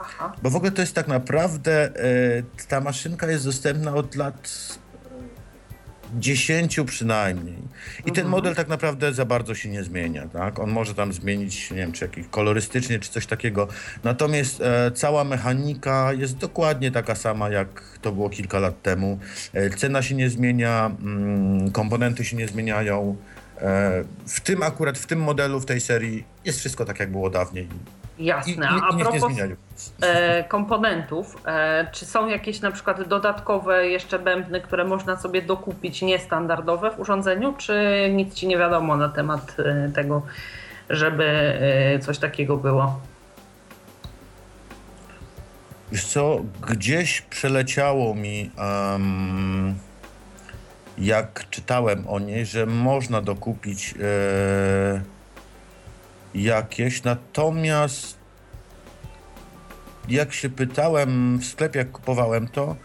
Bo 0.42 0.51
w 0.51 0.57
ogóle 0.57 0.73
to 0.73 0.81
jest 0.81 0.95
tak 0.95 1.09
naprawdę, 1.09 1.97
e, 1.97 2.42
ta 2.68 2.81
maszynka 2.81 3.31
jest 3.31 3.45
dostępna 3.45 3.95
od 3.95 4.14
lat 4.14 4.49
dziesięciu 6.18 6.85
przynajmniej. 6.85 7.59
I 7.98 8.12
ten 8.12 8.25
mhm. 8.25 8.29
model 8.29 8.55
tak 8.55 8.68
naprawdę 8.68 9.12
za 9.12 9.25
bardzo 9.25 9.55
się 9.55 9.68
nie 9.68 9.85
zmienia, 9.85 10.29
tak? 10.29 10.59
On 10.59 10.70
może 10.70 10.94
tam 10.94 11.12
zmienić, 11.12 11.70
nie 11.70 11.77
wiem, 11.77 11.92
czy 11.92 12.05
jakiś 12.05 12.27
kolorystycznie, 12.27 12.98
czy 12.98 13.11
coś 13.11 13.27
takiego. 13.27 13.68
Natomiast 14.05 14.61
e, 14.61 14.90
cała 14.94 15.25
mechanika 15.25 16.12
jest 16.12 16.37
dokładnie 16.37 16.90
taka 16.90 17.14
sama, 17.14 17.48
jak 17.48 17.98
to 18.03 18.12
było 18.12 18.31
kilka 18.31 18.59
lat 18.59 18.83
temu. 18.83 19.18
E, 19.53 19.70
cena 19.70 20.03
się 20.03 20.14
nie 20.14 20.31
zmienia, 20.31 20.90
mm, 21.03 21.70
komponenty 21.70 22.25
się 22.25 22.37
nie 22.37 22.48
zmieniają. 22.48 23.16
E, 23.61 24.05
w 24.27 24.40
tym 24.40 24.62
akurat, 24.62 24.98
w 24.98 25.07
tym 25.07 25.20
modelu, 25.20 25.61
w 25.61 25.66
tej 25.66 25.81
serii 25.81 26.25
jest 26.44 26.59
wszystko 26.59 26.85
tak, 26.85 27.01
jak 27.01 27.11
było 27.11 27.31
dawniej. 27.31 27.68
Jasne. 28.18 28.68
I, 28.92 28.98
i, 28.98 29.03
A 29.03 29.11
propos 29.11 29.33
e, 30.01 30.44
komponentów, 30.44 31.37
e, 31.46 31.87
czy 31.92 32.07
są 32.07 32.29
jakieś 32.29 32.61
na 32.61 32.70
przykład 32.70 33.09
dodatkowe 33.09 33.88
jeszcze 33.88 34.18
bębny, 34.18 34.61
które 34.61 34.85
można 34.85 35.16
sobie 35.16 35.42
dokupić 35.42 36.03
niestandardowe 36.03 36.90
w 36.90 37.01
urządzeniu, 37.01 37.55
czy 37.59 38.09
nic 38.14 38.35
ci 38.35 38.46
nie 38.46 38.59
wiadomo 38.59 38.96
na 38.96 39.09
temat 39.09 39.57
e, 39.59 39.90
tego, 39.94 40.22
żeby 40.90 41.25
e, 41.25 41.98
coś 41.98 42.18
takiego 42.18 42.57
było? 42.57 43.01
Wiesz 45.92 46.05
co, 46.05 46.40
gdzieś 46.68 47.20
przeleciało 47.20 48.14
mi, 48.14 48.51
um, 48.92 49.75
jak 50.98 51.51
czytałem 51.51 52.09
o 52.09 52.18
niej, 52.18 52.46
że 52.46 52.66
można 52.66 53.22
dokupić 53.22 53.94
e, 54.01 55.03
jakieś, 56.35 57.03
natomiast 57.03 58.18
jak 60.09 60.33
się 60.33 60.51
pytałem 60.51 61.38
w 61.38 61.45
sklepie, 61.45 61.79
jak 61.79 61.90
kupowałem 61.90 62.49
to, 62.49 62.77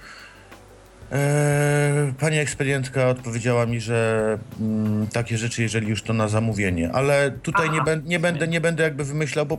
e, 1.11 2.13
pani 2.19 2.37
ekspedientka 2.37 3.07
odpowiedziała 3.07 3.65
mi, 3.65 3.81
że 3.81 4.37
mm, 4.59 5.07
takie 5.07 5.37
rzeczy, 5.37 5.61
jeżeli 5.61 5.87
już 5.87 6.03
to 6.03 6.13
na 6.13 6.27
zamówienie, 6.27 6.91
ale 6.91 7.31
tutaj 7.31 7.69
nie, 7.69 7.79
nie, 8.05 8.19
będę, 8.19 8.47
nie 8.47 8.61
będę 8.61 8.83
jakby 8.83 9.03
wymyślał, 9.03 9.45
bo 9.45 9.57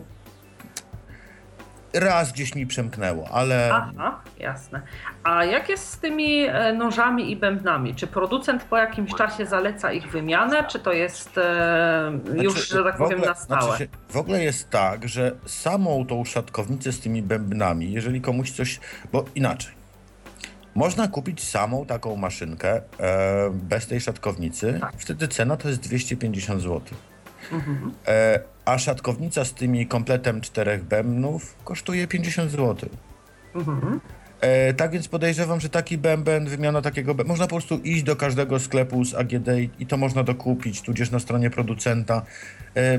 raz 1.94 2.33
gdzieś 2.33 2.55
mi 2.55 2.66
przemknęło, 2.66 3.29
ale. 3.33 3.70
Aha, 3.72 4.20
jasne. 4.38 4.83
A 5.24 5.44
jak 5.44 5.68
jest 5.68 5.90
z 5.90 5.98
tymi 5.98 6.46
e, 6.46 6.72
nożami 6.72 7.31
i 7.31 7.37
bębnami? 7.37 7.94
Czy 7.94 8.07
producent 8.07 8.64
po 8.64 8.77
jakimś 8.77 9.14
czasie 9.14 9.46
zaleca 9.46 9.92
ich 9.92 10.11
wymianę, 10.11 10.64
czy 10.64 10.79
to 10.79 10.92
jest 10.92 11.38
e, 11.38 12.12
już, 12.42 12.53
znaczy, 12.53 12.74
że 12.74 12.85
tak 12.85 12.96
powiem, 12.96 13.20
na 13.20 13.35
stałe? 13.35 13.62
Znaczy 13.62 13.88
w 14.09 14.16
ogóle 14.16 14.44
jest 14.44 14.70
tak, 14.70 15.09
że 15.09 15.33
samą 15.46 16.07
tą 16.07 16.24
szatkownicę 16.24 16.92
z 16.92 17.01
tymi 17.01 17.22
bębnami, 17.22 17.92
jeżeli 17.92 18.20
komuś 18.20 18.51
coś. 18.51 18.81
Bo 19.12 19.24
inaczej. 19.35 19.79
Można 20.74 21.09
kupić 21.09 21.44
samą 21.44 21.87
taką 21.87 22.16
maszynkę 22.16 22.83
e, 23.01 23.51
bez 23.53 23.87
tej 23.87 24.01
szatkownicy. 24.01 24.79
Tak. 24.81 24.92
Wtedy 24.98 25.29
cena 25.29 25.57
to 25.57 25.68
jest 25.68 25.81
250 25.81 26.62
zł. 26.62 26.81
E, 28.06 28.40
a 28.64 28.78
szatkownica 28.78 29.44
z 29.44 29.54
tymi 29.54 29.87
kompletem 29.87 30.40
czterech 30.40 30.84
bębnów 30.84 31.56
kosztuje 31.64 32.06
50 32.06 32.50
zł. 32.50 32.88
Mhm. 33.54 34.00
E, 34.40 34.74
tak 34.74 34.90
więc 34.90 35.08
podejrzewam, 35.08 35.61
że 35.61 35.68
taki 35.68 35.98
bęben, 35.98 36.46
wymiana 36.46 36.82
takiego 36.82 37.14
bębna, 37.14 37.32
można 37.32 37.46
po 37.46 37.56
prostu 37.56 37.78
iść 37.78 38.02
do 38.02 38.16
każdego 38.16 38.58
sklepu 38.58 39.04
z 39.04 39.14
AGD 39.14 39.48
i 39.78 39.87
to 39.87 39.96
można 39.96 40.22
dokupić, 40.22 40.82
tudzież 40.82 41.11
na 41.11 41.18
stronie 41.18 41.50
producenta. 41.50 42.22
E, 42.76 42.98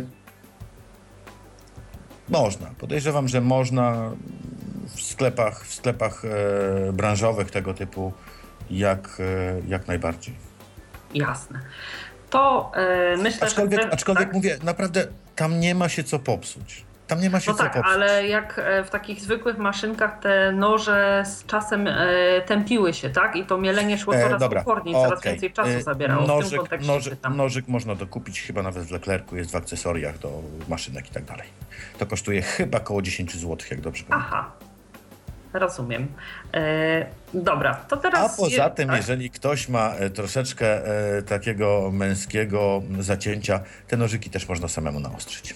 można. 2.30 2.68
Podejrzewam, 2.80 3.28
że 3.28 3.42
można 3.42 4.12
w 4.96 5.02
sklepach, 5.02 5.66
w 5.66 5.74
sklepach 5.74 6.26
e, 6.26 6.94
branżowych 6.94 7.52
tego 7.52 7.74
typu 7.74 8.14
jak, 8.72 9.18
e, 9.20 9.62
jak 9.68 9.88
najbardziej. 9.88 10.36
Jasne 11.14 11.60
to 12.30 12.72
e, 12.76 13.18
myślę, 13.18 13.48
aczkolwiek, 13.48 13.82
że... 13.82 13.94
Aczkolwiek 13.94 14.26
tak? 14.26 14.34
mówię, 14.34 14.58
naprawdę 14.64 15.08
tam 15.36 15.60
nie 15.60 15.76
ma 15.76 15.90
się 15.90 16.04
co 16.04 16.20
popsuć. 16.20 16.90
Tam 17.08 17.22
nie 17.22 17.30
ma 17.30 17.40
się 17.40 17.52
no 17.52 17.58
co 17.58 17.64
tak, 17.64 17.74
popsuć. 17.74 17.94
ale 17.94 18.28
jak 18.28 18.62
e, 18.64 18.84
w 18.84 18.90
takich 18.90 19.22
zwykłych 19.22 19.58
maszynkach 19.58 20.20
te 20.20 20.52
noże 20.52 21.24
z 21.26 21.46
czasem 21.46 21.88
e, 21.88 21.98
tępiły 22.46 22.94
się, 22.94 23.10
tak? 23.10 23.36
I 23.36 23.46
to 23.46 23.58
mielenie 23.58 23.98
szło 23.98 24.14
coraz 24.14 24.42
e, 24.42 24.46
okay. 24.46 24.94
coraz 24.94 25.24
więcej 25.24 25.54
czasu 25.54 25.70
e, 25.70 25.82
zabierało. 25.82 26.28
Nożyk, 26.28 26.62
nożyk, 26.82 27.20
nożyk 27.36 27.68
można 27.68 27.96
dokupić 27.96 28.42
chyba 28.42 28.64
nawet 28.64 28.84
w 28.84 28.92
Leclercu, 28.92 29.38
jest 29.38 29.52
w 29.52 29.56
akcesoriach 29.56 30.18
do 30.18 30.42
maszynek 30.68 31.08
i 31.08 31.12
tak 31.12 31.24
dalej. 31.24 31.48
To 31.98 32.06
kosztuje 32.06 32.42
chyba 32.42 32.78
około 32.78 33.02
10 33.02 33.36
zł, 33.36 33.58
jak 33.72 33.82
dobrze 33.82 34.04
pamiętam. 34.04 34.32
Aha, 34.32 34.52
Rozumiem. 35.54 36.08
E, 36.54 37.06
dobra, 37.34 37.76
to 37.76 37.98
teraz. 37.98 38.34
A 38.34 38.38
poza 38.38 38.70
tym, 38.70 38.88
tak? 38.88 38.98
jeżeli 38.98 39.30
ktoś 39.30 39.70
ma 39.70 39.94
e, 39.96 40.10
troszeczkę 40.10 40.86
e, 41.18 41.22
takiego 41.22 41.90
męskiego 41.94 42.82
zacięcia, 43.00 43.60
te 43.88 43.98
nożyki 43.98 44.30
też 44.30 44.50
można 44.50 44.68
samemu 44.68 45.00
naostrzyć. 45.00 45.56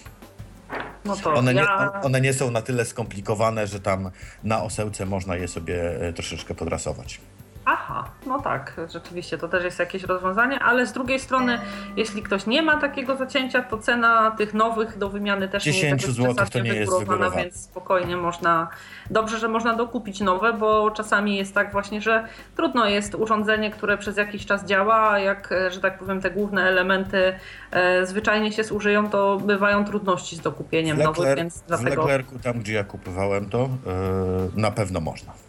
No 1.04 1.16
to 1.16 1.34
one, 1.34 1.54
ja... 1.54 1.62
nie, 1.94 2.00
one 2.06 2.20
nie 2.20 2.32
są 2.32 2.50
na 2.50 2.62
tyle 2.62 2.84
skomplikowane, 2.84 3.66
że 3.66 3.80
tam 3.80 4.10
na 4.44 4.62
osełce 4.62 5.06
można 5.06 5.36
je 5.36 5.48
sobie 5.48 6.00
e, 6.00 6.12
troszeczkę 6.12 6.54
podrasować. 6.54 7.20
Aha, 7.64 8.04
no 8.26 8.40
tak, 8.40 8.80
rzeczywiście 8.92 9.38
to 9.38 9.48
też 9.48 9.64
jest 9.64 9.78
jakieś 9.78 10.02
rozwiązanie, 10.02 10.60
ale 10.60 10.86
z 10.86 10.92
drugiej 10.92 11.20
strony, 11.20 11.58
jeśli 11.96 12.22
ktoś 12.22 12.46
nie 12.46 12.62
ma 12.62 12.80
takiego 12.80 13.16
zacięcia, 13.16 13.62
to 13.62 13.78
cena 13.78 14.30
tych 14.30 14.54
nowych 14.54 14.98
do 14.98 15.08
wymiany 15.08 15.48
też 15.48 15.66
nie 15.66 15.80
jest 15.80 16.06
zł 16.06 16.46
to 16.52 16.58
nie 16.58 16.74
jest 16.74 16.92
wygórowana, 16.92 17.30
więc 17.30 17.56
spokojnie 17.56 18.16
można, 18.16 18.68
dobrze, 19.10 19.38
że 19.38 19.48
można 19.48 19.74
dokupić 19.74 20.20
nowe, 20.20 20.52
bo 20.52 20.90
czasami 20.90 21.36
jest 21.36 21.54
tak 21.54 21.72
właśnie, 21.72 22.00
że 22.00 22.28
trudno 22.56 22.86
jest 22.86 23.14
urządzenie, 23.14 23.70
które 23.70 23.98
przez 23.98 24.16
jakiś 24.16 24.46
czas 24.46 24.64
działa, 24.64 25.10
a 25.10 25.18
jak, 25.18 25.54
że 25.70 25.80
tak 25.80 25.98
powiem, 25.98 26.20
te 26.20 26.30
główne 26.30 26.62
elementy 26.62 27.32
e, 27.70 28.06
zwyczajnie 28.06 28.52
się 28.52 28.64
zużyją, 28.64 29.10
to 29.10 29.36
bywają 29.36 29.84
trudności 29.84 30.36
z 30.36 30.40
dokupieniem 30.40 30.98
Leclerc, 30.98 31.18
nowych, 31.18 31.36
więc 31.36 31.62
dlatego... 31.66 32.02
W 32.02 32.06
Leclercu, 32.06 32.38
tam 32.38 32.58
gdzie 32.60 32.72
ja 32.72 32.84
kupowałem 32.84 33.50
to, 33.50 33.58
yy, 33.58 34.60
na 34.60 34.70
pewno 34.70 35.00
można. 35.00 35.43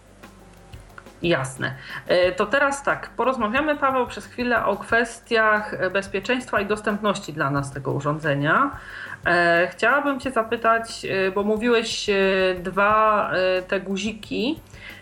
Jasne. 1.26 1.76
E, 2.08 2.32
to 2.32 2.46
teraz 2.46 2.84
tak, 2.84 3.10
porozmawiamy 3.10 3.78
Paweł 3.78 4.08
przez 4.08 4.26
chwilę 4.26 4.66
o 4.66 4.78
kwestiach 4.78 5.92
bezpieczeństwa 5.92 6.62
i 6.62 6.66
dostępności 6.66 7.34
dla 7.34 7.50
nas 7.50 7.72
tego 7.72 7.92
urządzenia. 7.92 8.72
E, 9.26 9.68
chciałabym 9.72 10.20
Cię 10.20 10.32
zapytać, 10.32 11.06
e, 11.06 11.32
bo 11.32 11.44
mówiłeś 11.44 12.10
dwa 12.60 13.32
te 13.68 13.80
guziki, 13.80 14.60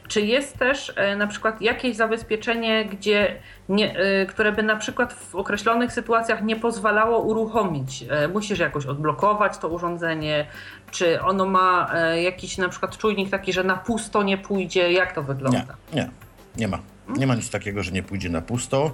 Czy 0.08 0.22
jest 0.22 0.58
też 0.58 0.94
e, 0.96 1.16
na 1.16 1.28
przykład 1.28 1.62
jakieś 1.62 1.96
zabezpieczenie, 1.96 2.86
gdzie 2.86 3.36
nie, 3.70 3.98
e, 3.98 4.26
które 4.26 4.52
by 4.52 4.64
na 4.64 4.76
przykład 4.76 5.14
w 5.14 5.36
określonych 5.36 5.92
sytuacjach 5.92 6.44
nie 6.44 6.56
pozwalało 6.56 7.20
uruchomić? 7.20 8.06
E, 8.10 8.28
musisz 8.28 8.60
jakoś 8.60 8.86
odblokować 8.86 9.58
to 9.58 9.70
urządzenie, 9.70 10.46
czy 10.92 11.22
ono 11.22 11.46
ma 11.46 11.92
jakiś 12.24 12.58
na 12.58 12.70
przykład 12.70 12.98
czujnik 12.98 13.30
taki, 13.30 13.54
że 13.54 13.64
na 13.64 13.78
pusto 13.78 14.24
nie 14.24 14.38
pójdzie? 14.38 14.92
Jak 14.92 15.16
to 15.16 15.22
Nie, 15.22 15.28
wygląda? 15.28 15.76
nie, 15.94 16.10
nie 16.58 16.68
ma. 16.68 16.80
Nie 17.18 17.28
ma 17.28 17.36
nic 17.36 17.50
takiego, 17.50 17.84
że 17.84 17.92
nie 17.92 18.04
pójdzie 18.04 18.30
na 18.30 18.42
pusto. 18.42 18.92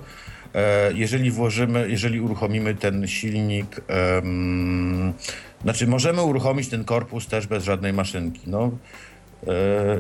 Jeżeli 0.94 1.32
włożymy, 1.32 1.90
jeżeli 1.90 2.22
uruchomimy 2.22 2.76
ten 2.76 3.08
silnik, 3.08 3.82
em, 3.88 5.14
znaczy 5.64 5.88
możemy 5.88 6.22
uruchomić 6.22 6.70
ten 6.70 6.84
korpus 6.84 7.28
też 7.28 7.48
bez 7.48 7.64
żadnej 7.64 7.94
maszynki. 7.94 8.42
No, 8.48 8.72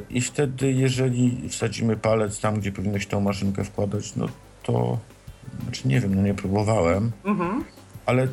I 0.09 0.21
wtedy, 0.21 0.71
jeżeli 0.71 1.49
wsadzimy 1.49 1.97
palec 1.97 2.39
tam, 2.39 2.59
gdzie 2.59 2.71
powinno 2.71 2.99
się 2.99 3.05
tą 3.07 3.21
maszynkę 3.21 3.63
wkładać, 3.63 4.15
no 4.15 4.25
to, 4.63 4.97
znaczy 5.63 5.87
nie 5.87 5.99
wiem, 5.99 6.15
no 6.15 6.21
nie 6.21 6.33
próbowałem, 6.33 7.11
Mhm. 7.25 7.63
ale 8.05 8.27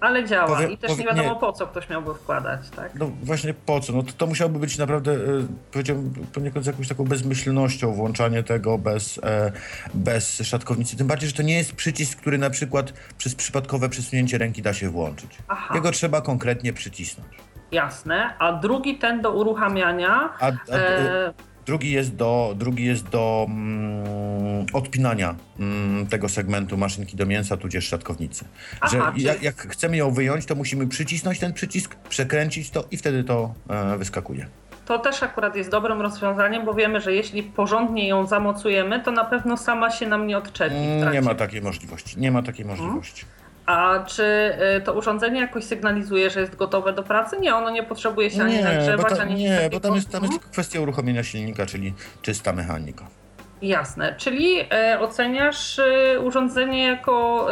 Ale 0.00 0.26
działa 0.26 0.46
Powie- 0.56 0.72
i 0.72 0.78
też 0.78 0.90
nie 0.90 0.96
powie- 0.96 1.08
wiadomo 1.08 1.34
nie. 1.34 1.40
po 1.40 1.52
co 1.52 1.66
ktoś 1.66 1.88
miałby 1.88 2.14
wkładać, 2.14 2.60
tak? 2.76 2.94
No 2.94 3.10
właśnie 3.22 3.54
po 3.54 3.80
co? 3.80 3.92
No 3.92 4.02
to, 4.02 4.12
to 4.12 4.26
musiałoby 4.26 4.58
być 4.58 4.78
naprawdę, 4.78 5.12
e, 5.12 5.18
powiedziałbym, 5.72 6.26
poniekąd 6.32 6.64
z 6.64 6.66
jakąś 6.66 6.88
taką 6.88 7.04
bezmyślnością 7.04 7.92
włączanie 7.94 8.42
tego 8.42 8.78
bez, 8.78 9.20
e, 9.22 9.52
bez 9.94 10.36
szatkownicy. 10.42 10.96
Tym 10.96 11.06
bardziej, 11.06 11.28
że 11.30 11.36
to 11.36 11.42
nie 11.42 11.56
jest 11.56 11.72
przycisk, 11.72 12.18
który 12.18 12.38
na 12.38 12.50
przykład 12.50 12.92
przez 13.18 13.34
przypadkowe 13.34 13.88
przesunięcie 13.88 14.38
ręki 14.38 14.62
da 14.62 14.74
się 14.74 14.90
włączyć. 14.90 15.30
Aha. 15.48 15.74
Jego 15.74 15.90
trzeba 15.90 16.20
konkretnie 16.20 16.72
przycisnąć. 16.72 17.28
Jasne. 17.74 18.34
A 18.38 18.52
drugi 18.52 18.98
ten 18.98 19.20
do 19.22 19.32
uruchamiania. 19.32 20.30
A, 20.40 20.46
a 20.46 20.76
e, 20.76 20.98
E, 21.28 21.32
drugi 21.66 21.90
jest 21.92 22.16
do, 22.16 22.54
drugi 22.56 22.84
jest 22.84 23.08
do 23.08 23.46
mm, 23.48 24.66
odpinania 24.72 25.34
mm, 25.60 26.06
tego 26.06 26.28
segmentu 26.28 26.76
maszynki 26.76 27.16
do 27.16 27.26
mięsa, 27.26 27.56
tudzież 27.56 27.88
szatkownicy. 27.88 28.44
Aha, 28.80 28.88
że 28.90 29.12
czyli- 29.12 29.24
jak, 29.24 29.42
jak 29.42 29.56
chcemy 29.56 29.96
ją 29.96 30.10
wyjąć, 30.10 30.46
to 30.46 30.54
musimy 30.54 30.86
przycisnąć 30.86 31.38
ten 31.38 31.52
przycisk, 31.52 31.94
przekręcić 32.08 32.70
to 32.70 32.84
i 32.90 32.96
wtedy 32.96 33.24
to 33.24 33.54
e, 33.68 33.98
wyskakuje. 33.98 34.46
to 34.86 34.98
też 34.98 35.22
akurat 35.22 35.56
jest 35.56 35.70
dobrym 35.70 36.00
rozwiązaniem, 36.00 36.64
bo 36.64 36.74
wiemy, 36.74 37.00
że 37.00 37.14
jeśli 37.14 37.42
porządnie 37.42 38.08
ją 38.08 38.26
zamocujemy, 38.26 39.00
to 39.00 39.10
na 39.12 39.24
pewno 39.24 39.56
sama 39.56 39.90
się 39.90 40.06
nam 40.08 40.26
nie 40.26 40.38
odczepi. 40.38 40.76
Mm. 40.76 41.12
Nie 41.12 41.22
ma 41.22 41.34
takiej 41.34 41.62
możliwości. 41.62 42.20
Nie 42.20 42.30
ma 42.30 42.42
takiej 42.42 42.64
możliwości. 42.66 43.24
A 43.66 44.04
czy 44.06 44.22
y, 44.78 44.80
to 44.80 44.94
urządzenie 44.94 45.40
jakoś 45.40 45.64
sygnalizuje, 45.64 46.30
że 46.30 46.40
jest 46.40 46.56
gotowe 46.56 46.92
do 46.92 47.02
pracy? 47.02 47.36
Nie, 47.40 47.54
ono 47.54 47.70
nie 47.70 47.82
potrzebuje 47.82 48.30
się 48.30 48.42
ani 48.42 48.54
Nie, 48.54 48.64
nagrzewać, 48.64 49.16
ta, 49.16 49.22
ani 49.22 49.34
nie, 49.34 49.68
bo 49.72 49.80
tam 49.80 49.94
jest, 49.94 50.08
tam 50.10 50.22
jest 50.22 50.34
tylko 50.34 50.48
kwestia 50.52 50.80
uruchomienia 50.80 51.22
silnika, 51.22 51.66
czyli 51.66 51.94
czysta 52.22 52.52
mechanika. 52.52 53.04
Jasne. 53.62 54.14
Czyli 54.18 54.60
e, 54.72 55.00
oceniasz 55.00 55.78
e, 55.78 56.20
urządzenie 56.20 56.84
jako 56.84 57.46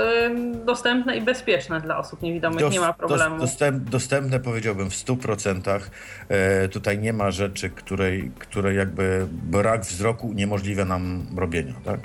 dostępne 0.64 1.16
i 1.16 1.20
bezpieczne 1.22 1.80
dla 1.80 1.98
osób 1.98 2.22
niewidomych, 2.22 2.60
Dos- 2.60 2.72
nie 2.72 2.80
ma 2.80 2.86
dos- 2.86 2.96
problemu. 2.96 3.38
Dostęp, 3.38 3.84
dostępne 3.90 4.40
powiedziałbym 4.40 4.90
w 4.90 4.94
100%. 4.94 5.80
E, 6.28 6.68
tutaj 6.68 6.98
nie 6.98 7.12
ma 7.12 7.30
rzeczy, 7.30 7.70
której, 7.70 8.30
której 8.38 8.76
jakby 8.76 9.26
brak 9.30 9.80
wzroku 9.80 10.26
uniemożliwia 10.26 10.84
nam 10.84 11.26
robienia, 11.36 11.74
tak? 11.84 12.00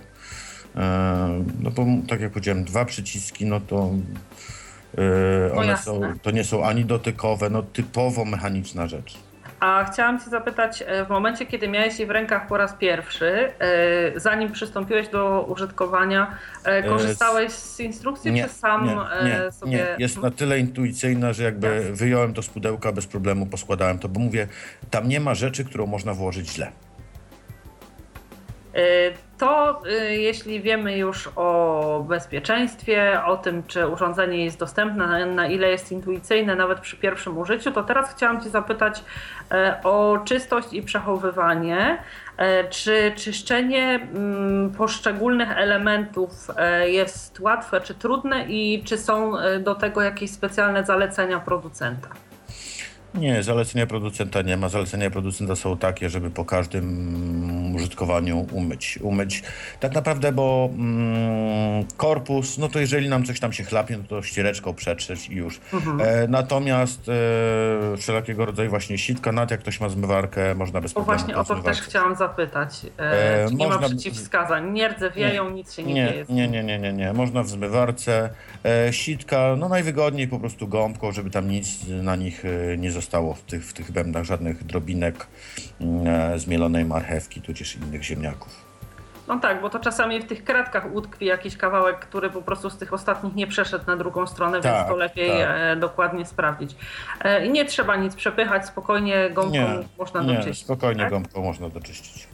E, 0.78 1.44
no 1.60 1.72
bo 1.72 1.86
tak 2.08 2.22
jak 2.22 2.32
powiedziałem, 2.32 2.64
dwa 2.64 2.86
przyciski, 2.86 3.46
no 3.46 3.60
to 3.60 3.90
e, 4.98 5.02
No 5.54 5.62
one 5.62 5.68
jasne. 5.68 5.94
są, 5.94 6.02
to 6.22 6.32
nie 6.32 6.44
są 6.44 6.66
ani 6.66 6.86
dotykowe, 6.86 7.50
no 7.50 7.64
typowo 7.64 8.26
mechaniczna 8.26 8.88
rzecz. 8.88 9.18
A 9.60 9.84
chciałam 9.92 10.20
Cię 10.20 10.30
zapytać, 10.30 10.84
e, 10.88 11.06
w 11.06 11.10
momencie, 11.10 11.46
kiedy 11.46 11.68
miałeś 11.68 12.00
je 12.00 12.06
w 12.08 12.12
rękach 12.12 12.48
po 12.48 12.58
raz 12.58 12.74
pierwszy, 12.74 13.52
zanim 14.16 14.52
przystąpiłeś 14.52 15.08
do 15.08 15.46
użytkowania, 15.50 16.38
korzystałeś 16.90 17.52
z 17.52 17.80
instrukcji, 17.80 18.42
czy 18.44 18.50
sam 18.50 18.86
nie, 18.86 19.30
nie, 19.30 19.52
sobie... 19.52 19.72
nie. 19.72 19.86
Jest 20.00 20.22
na 20.22 20.32
tyle 20.32 20.60
intuicyjna, 20.60 21.34
że 21.34 21.44
jakby 21.44 21.68
Jasne. 21.68 21.92
wyjąłem 21.92 22.34
to 22.34 22.42
z 22.42 22.48
pudełka 22.50 22.92
bez 22.92 23.08
problemu, 23.08 23.46
poskładałem 23.46 24.00
to, 24.00 24.10
bo 24.10 24.20
mówię, 24.20 24.48
tam 24.92 25.08
nie 25.10 25.20
ma 25.20 25.36
rzeczy, 25.36 25.66
którą 25.66 25.86
można 25.86 26.14
włożyć 26.14 26.50
źle. 26.50 26.72
To 29.38 29.82
e, 29.86 30.16
jeśli 30.16 30.62
wiemy 30.62 30.98
już 30.98 31.30
o 31.36 32.06
bezpieczeństwie, 32.08 33.22
o 33.26 33.38
tym, 33.38 33.64
czy 33.64 33.88
urządzenie 33.88 34.46
jest 34.46 34.60
dostępne, 34.60 35.26
na 35.26 35.48
ile 35.48 35.70
jest 35.70 35.92
intuicyjne 35.92 36.56
nawet 36.56 36.80
przy 36.80 36.98
pierwszym 36.98 37.38
użyciu, 37.38 37.72
to 37.72 37.84
teraz 37.84 38.16
chciałam 38.16 38.42
Cię 38.42 38.50
zapytać 38.50 39.04
e, 39.52 39.80
o 39.84 40.18
czystość 40.26 40.74
i 40.74 40.82
przechowywanie. 40.82 41.98
E, 42.38 42.70
Czy 42.70 43.12
czyszczenie 43.16 43.96
mm, 44.14 44.72
poszczególnych 44.72 45.52
elementów 45.52 46.32
e, 46.58 46.90
jest 46.90 47.40
łatwe 47.40 47.82
czy 47.82 47.96
trudne 47.96 48.46
i 48.46 48.84
czy 48.84 48.98
są 48.98 49.32
do 49.60 49.76
tego 49.76 50.02
jakieś 50.02 50.32
specjalne 50.32 50.86
zalecenia 50.86 51.40
producenta? 51.40 52.27
Nie, 53.20 53.44
zalecenia 53.44 53.88
producenta 53.88 54.42
nie 54.42 54.58
ma. 54.58 54.70
Zalecenia 54.70 55.10
producenta 55.10 55.56
są 55.56 55.78
takie, 55.78 56.10
żeby 56.10 56.30
po 56.30 56.46
każdym 56.46 57.76
użytkowaniu 57.76 58.48
umyć. 58.52 59.00
Umyć 59.02 59.44
tak 59.80 59.94
naprawdę, 59.96 60.32
bo 60.32 60.70
mm, 60.74 61.86
korpus, 61.98 62.58
no 62.58 62.70
to 62.70 62.80
jeżeli 62.80 63.10
nam 63.10 63.26
coś 63.26 63.40
tam 63.40 63.54
się 63.54 63.64
chlapie, 63.64 63.98
no 63.98 64.04
to 64.10 64.22
ściereczką 64.22 64.74
przetrzeć 64.74 65.30
i 65.30 65.36
już. 65.36 65.60
E, 66.00 66.28
natomiast 66.28 67.10
e, 67.94 67.98
wszelkiego 67.98 68.46
rodzaju 68.46 68.70
właśnie 68.70 68.98
sitka, 68.98 69.32
nawet 69.32 69.52
jak 69.52 69.60
ktoś 69.60 69.80
ma 69.80 69.90
zmywarkę, 69.90 70.56
można 70.56 70.82
bez 70.82 70.94
problemu 70.94 71.18
właśnie 71.20 71.34
tą 71.34 71.40
o 71.40 71.44
to 71.46 71.56
też 71.64 71.82
chciałam 71.82 72.16
zapytać. 72.16 72.86
E, 73.00 73.18
E, 73.46 73.48
nie 73.52 73.68
ma 73.68 73.74
można- 73.74 73.88
przeciwwskazań? 73.88 74.72
Nie 74.72 74.88
rdzewieją, 74.90 75.50
nic 75.50 75.74
się 75.74 75.84
nie, 75.84 75.94
Nie, 75.94 76.08
dzieje. 76.10 76.26
nie, 76.30 76.48
nie, 76.48 76.64
nie, 76.64 76.80
nie, 76.80 76.94
nie. 76.94 77.14
Można 77.14 77.44
w 77.44 77.48
zmywarce. 77.50 78.30
E, 78.64 78.94
sitka, 78.94 79.56
no 79.58 79.70
najwygodniej 79.70 80.28
po 80.28 80.40
prostu 80.40 80.68
gąbką, 80.68 81.12
żeby 81.12 81.30
tam 81.30 81.50
nic 81.50 81.68
na 81.88 82.16
nich 82.16 82.44
e, 82.46 82.78
nie 82.78 82.92
zostało 82.92 83.07
w 83.12 83.42
tych, 83.42 83.66
w 83.66 83.74
tych 83.74 83.92
bębnach, 83.92 84.24
żadnych 84.24 84.64
drobinek 84.64 85.28
mm, 85.82 86.08
e, 86.08 86.40
zmielonej 86.40 86.86
marchewki, 86.86 87.42
tudzież 87.42 87.76
innych 87.76 88.04
ziemniaków. 88.04 88.68
No 89.28 89.40
tak, 89.40 89.62
bo 89.62 89.70
to 89.70 89.80
czasami 89.80 90.22
w 90.22 90.26
tych 90.26 90.44
kratkach 90.44 90.94
utkwi 90.94 91.26
jakiś 91.26 91.58
kawałek, 91.58 92.00
który 92.00 92.30
po 92.30 92.42
prostu 92.42 92.70
z 92.70 92.78
tych 92.78 92.94
ostatnich 92.94 93.36
nie 93.36 93.48
przeszedł 93.48 93.86
na 93.88 93.98
drugą 93.98 94.28
stronę, 94.28 94.52
więc 94.62 94.64
Tak, 94.78 94.88
to 94.88 94.96
lepiej 94.96 95.30
tak. 95.30 95.48
e, 95.52 95.76
dokładnie 95.76 96.26
sprawdzić. 96.26 96.76
E, 97.24 97.46
I 97.46 97.50
nie 97.50 97.66
trzeba 97.66 97.96
nic 97.96 98.16
przepychać, 98.16 98.66
spokojnie 98.66 99.30
gąbką 99.30 99.52
Nie, 99.54 99.68
można 99.98 100.24
nie, 100.24 100.36
doczyścić. 100.36 100.66
spokojnie 100.66 101.02
tak? 101.02 101.10
gąbką 101.12 101.42
można 101.44 101.70
doczyścić. 101.70 102.27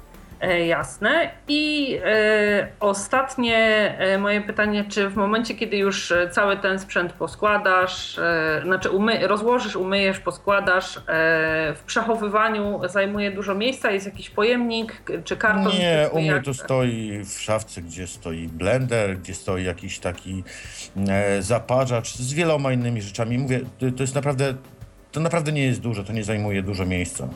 E, 0.43 0.67
Jasne. 0.67 1.29
I 1.47 1.97
e, 2.05 2.67
ostatnie 2.79 3.57
e, 3.97 4.17
moje 4.17 4.41
pytanie, 4.41 4.85
czy 4.89 5.09
w 5.09 5.15
momencie, 5.15 5.55
kiedy 5.55 5.77
już 5.77 6.13
cały 6.31 6.57
ten 6.57 6.79
sprzęt 6.79 7.13
poskładasz, 7.13 8.19
znaczy 8.63 8.89
umy, 8.89 9.27
rozłożysz, 9.27 9.75
umyjesz, 9.75 10.19
poskładasz, 10.19 10.99
w 11.75 11.81
przechowywaniu 11.85 12.79
zajmuje 12.89 13.31
dużo 13.31 13.55
miejsca, 13.55 13.91
jest 13.91 14.05
jakiś 14.05 14.29
pojemnik, 14.29 15.01
czy 15.23 15.37
karton? 15.37 15.73
Nie, 15.73 16.09
u 16.11 16.21
mnie 16.21 16.41
to 16.41 16.53
stoi 16.53 17.21
w 17.25 17.39
szafce, 17.39 17.81
gdzie 17.81 18.07
stoi 18.07 18.47
blender, 18.47 19.17
gdzie 19.17 19.33
stoi 19.33 19.63
jakiś 19.63 19.99
taki 19.99 20.43
zaparzacz 21.39 22.15
z 22.15 22.33
wieloma 22.33 22.73
innymi 22.73 23.01
rzeczami. 23.01 23.37
Mówię, 23.37 23.59
to, 23.79 23.91
to 23.97 24.03
jest 24.03 24.15
naprawdę, 24.15 24.53
to 25.11 25.19
naprawdę 25.19 25.51
nie 25.51 25.65
jest 25.65 25.81
dużo, 25.81 26.03
to 26.03 26.13
nie 26.13 26.23
zajmuje 26.23 26.63
dużo 26.63 26.85
miejsca. 26.85 27.27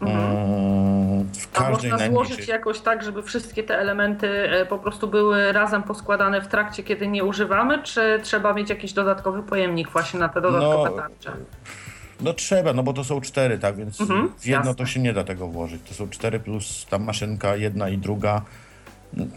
Mm, 0.00 1.28
w 1.32 1.48
A 1.54 1.58
każdej 1.58 1.70
można 1.90 1.96
najmniejszej... 1.96 2.26
złożyć 2.28 2.48
jakoś 2.48 2.80
tak, 2.80 3.02
żeby 3.04 3.22
wszystkie 3.22 3.62
te 3.62 3.78
elementy 3.78 4.50
e, 4.50 4.66
po 4.66 4.78
prostu 4.78 5.08
były 5.08 5.52
razem 5.52 5.82
poskładane 5.82 6.40
w 6.40 6.48
trakcie, 6.48 6.82
kiedy 6.82 7.06
nie 7.08 7.24
używamy, 7.24 7.82
czy 7.82 8.20
trzeba 8.22 8.54
mieć 8.54 8.70
jakiś 8.70 8.92
dodatkowy 8.92 9.42
pojemnik 9.42 9.90
właśnie 9.90 10.20
na 10.20 10.28
te 10.28 10.40
dodatkowe 10.40 10.90
No, 10.90 10.96
tarcze? 10.96 11.32
No 12.20 12.32
trzeba, 12.32 12.72
no 12.72 12.82
bo 12.82 12.92
to 12.92 13.04
są 13.04 13.20
cztery, 13.20 13.58
tak, 13.58 13.76
więc 13.76 14.00
Mhm, 14.00 14.32
w 14.38 14.46
jedno 14.46 14.58
jasne. 14.66 14.74
to 14.74 14.86
się 14.86 15.00
nie 15.00 15.12
da 15.12 15.24
tego 15.24 15.46
włożyć. 15.48 15.82
To 15.88 15.94
są 15.94 16.08
cztery 16.08 16.40
plus 16.40 16.86
tam 16.90 17.04
maszynka 17.04 17.56
jedna 17.56 17.88
i 17.88 17.98
druga. 17.98 18.42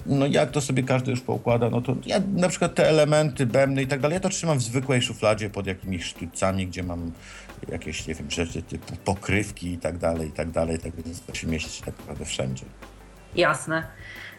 No 0.06 0.26
jak 0.26 0.52
to 0.52 0.62
sobie 0.62 0.84
każdy 0.84 1.12
już 1.12 1.22
poukłada, 1.22 1.70
no 1.70 1.82
to 1.82 1.96
ja 2.06 2.18
na 2.36 2.50
przykład 2.50 2.76
te 2.76 2.90
elementy, 2.90 3.46
bębny 3.46 3.82
i 3.82 3.88
tak 3.88 4.00
dalej, 4.00 4.14
ja 4.16 4.20
to 4.20 4.30
trzymam 4.30 4.58
w 4.58 4.62
zwykłej 4.62 5.02
szufladzie 5.02 5.50
pod 5.50 5.68
jakimiś 5.68 6.04
sztućcami, 6.06 6.68
gdzie 6.68 6.84
mam 6.84 7.12
jakieś, 7.70 8.08
nie 8.08 8.16
wiem, 8.16 8.32
rzeczy 8.32 8.62
typu 8.62 8.96
pokrywki 8.96 9.74
i 9.74 9.78
tak 9.78 9.98
dalej, 9.98 10.30
i 10.30 10.32
tak 10.32 10.52
dalej, 10.52 10.80
tak 10.80 10.96
więc 10.96 11.22
to 11.22 11.34
się 11.34 11.48
mieści 11.48 11.84
tak 11.84 12.00
naprawdę 12.00 12.26
wszędzie. 12.26 12.66
Jasne. 13.36 13.88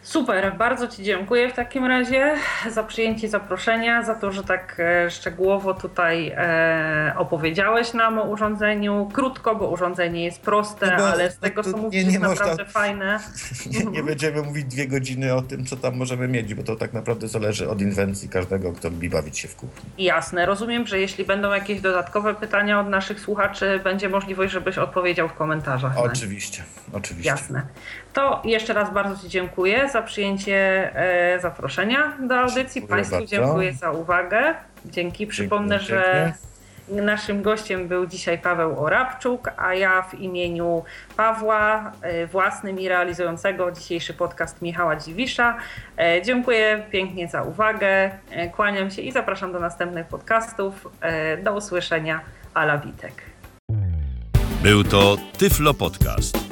Super, 0.03 0.57
bardzo 0.57 0.89
Ci 0.89 1.03
dziękuję 1.03 1.51
w 1.51 1.53
takim 1.53 1.85
razie 1.87 2.35
za 2.71 2.85
przyjęcie 2.85 3.29
zaproszenia, 3.29 4.03
za 4.03 4.15
to, 4.15 4.33
że 4.33 4.45
tak 4.45 4.77
e, 4.81 5.11
szczegółowo 5.11 5.75
tutaj 5.75 6.33
e, 6.37 7.15
opowiedziałeś 7.17 7.95
nam 7.95 8.19
o 8.19 8.23
urządzeniu. 8.23 9.11
Krótko, 9.13 9.57
bo 9.57 9.69
urządzenie 9.69 10.25
jest 10.25 10.41
proste, 10.41 10.97
No 10.99 11.05
ale 11.05 11.31
z 11.31 11.35
no 11.35 11.49
tego, 11.49 11.63
co 11.63 11.77
mówisz, 11.77 12.05
nie 12.05 12.11
jest 12.11 12.25
można- 12.25 12.47
naprawdę 12.47 12.65
fajne. 12.65 13.21
Nie, 13.73 13.85
nie 13.85 14.03
będziemy 14.03 14.43
mówić 14.43 14.65
dwie 14.65 14.89
godziny 14.89 15.35
o 15.35 15.43
tym, 15.43 15.67
co 15.67 15.77
tam 15.77 15.97
możemy 15.97 16.29
mieć, 16.29 16.55
bo 16.55 16.63
to 16.63 16.77
tak 16.77 16.93
naprawdę 16.93 17.29
zależy 17.29 17.69
od 17.69 17.81
inwencji 17.81 18.29
każdego, 18.29 18.73
kto 18.73 18.89
lubi 18.89 19.11
bawić 19.11 19.39
się 19.39 19.49
w 19.49 19.57
kuchni. 19.57 20.05
Jasne, 20.05 20.47
rozumiem, 20.47 20.87
że 20.87 21.01
jeśli 21.01 21.25
będą 21.25 21.53
jakieś 21.53 21.81
dodatkowe 21.81 22.35
pytania 22.35 22.81
od 22.81 22.89
naszych 22.89 23.21
słuchaczy, 23.21 23.81
będzie 23.85 24.09
możliwość, 24.09 24.53
żebyś 24.53 24.79
odpowiedział 24.79 25.29
w 25.29 25.33
komentarzach. 25.33 25.99
Oczywiście, 25.99 26.63
oczywiście. 26.93 27.31
Jasne. 27.31 27.63
To 28.13 28.43
jeszcze 28.45 28.73
raz 28.73 28.93
bardzo 28.93 29.23
Ci 29.23 29.29
dziękuję 29.29 29.89
za 29.89 30.03
przyjęcie 30.03 30.57
e, 30.97 31.41
zaproszenia 31.41 32.13
do 32.21 32.39
audycji. 32.39 32.81
Dziękuję 32.81 32.89
Państwu 32.97 33.17
bardzo. 33.17 33.31
dziękuję 33.31 33.73
za 33.73 33.91
uwagę. 33.91 34.55
Dzięki. 34.85 35.27
Przypomnę, 35.27 35.79
Dziękuję 35.79 36.01
że 36.01 36.33
naszym 36.89 37.43
gościem 37.43 37.89
był 37.89 38.07
dzisiaj 38.07 38.39
Paweł 38.39 38.85
Orabczuk, 38.85 39.51
a 39.57 39.75
ja 39.75 40.03
w 40.03 40.15
imieniu 40.15 40.85
Pawła, 41.17 41.93
e, 42.03 42.27
własnym 42.27 42.81
i 42.81 42.89
realizującego 42.89 43.73
dzisiejszy 43.73 44.15
podcast 44.15 44.63
Michała 44.63 44.97
Dziwisza, 44.97 45.57
e, 45.99 46.23
dziękuję 46.23 46.83
pięknie 46.91 47.29
za 47.29 47.43
uwagę. 47.43 48.11
E, 48.31 48.49
Kłaniam 48.49 48.91
się 48.91 49.03
i 49.03 49.13
zapraszam 49.13 49.53
do 49.53 49.61
następnych 49.61 50.07
podcastów. 50.07 50.89
E, 51.01 51.37
Do 51.37 51.55
usłyszenia. 51.55 52.21
Ala 52.55 52.79
Witek. 52.79 53.13
Był 54.63 54.85
to 54.85 55.17
Tyflo 55.39 55.75
Podcast. 55.75 56.52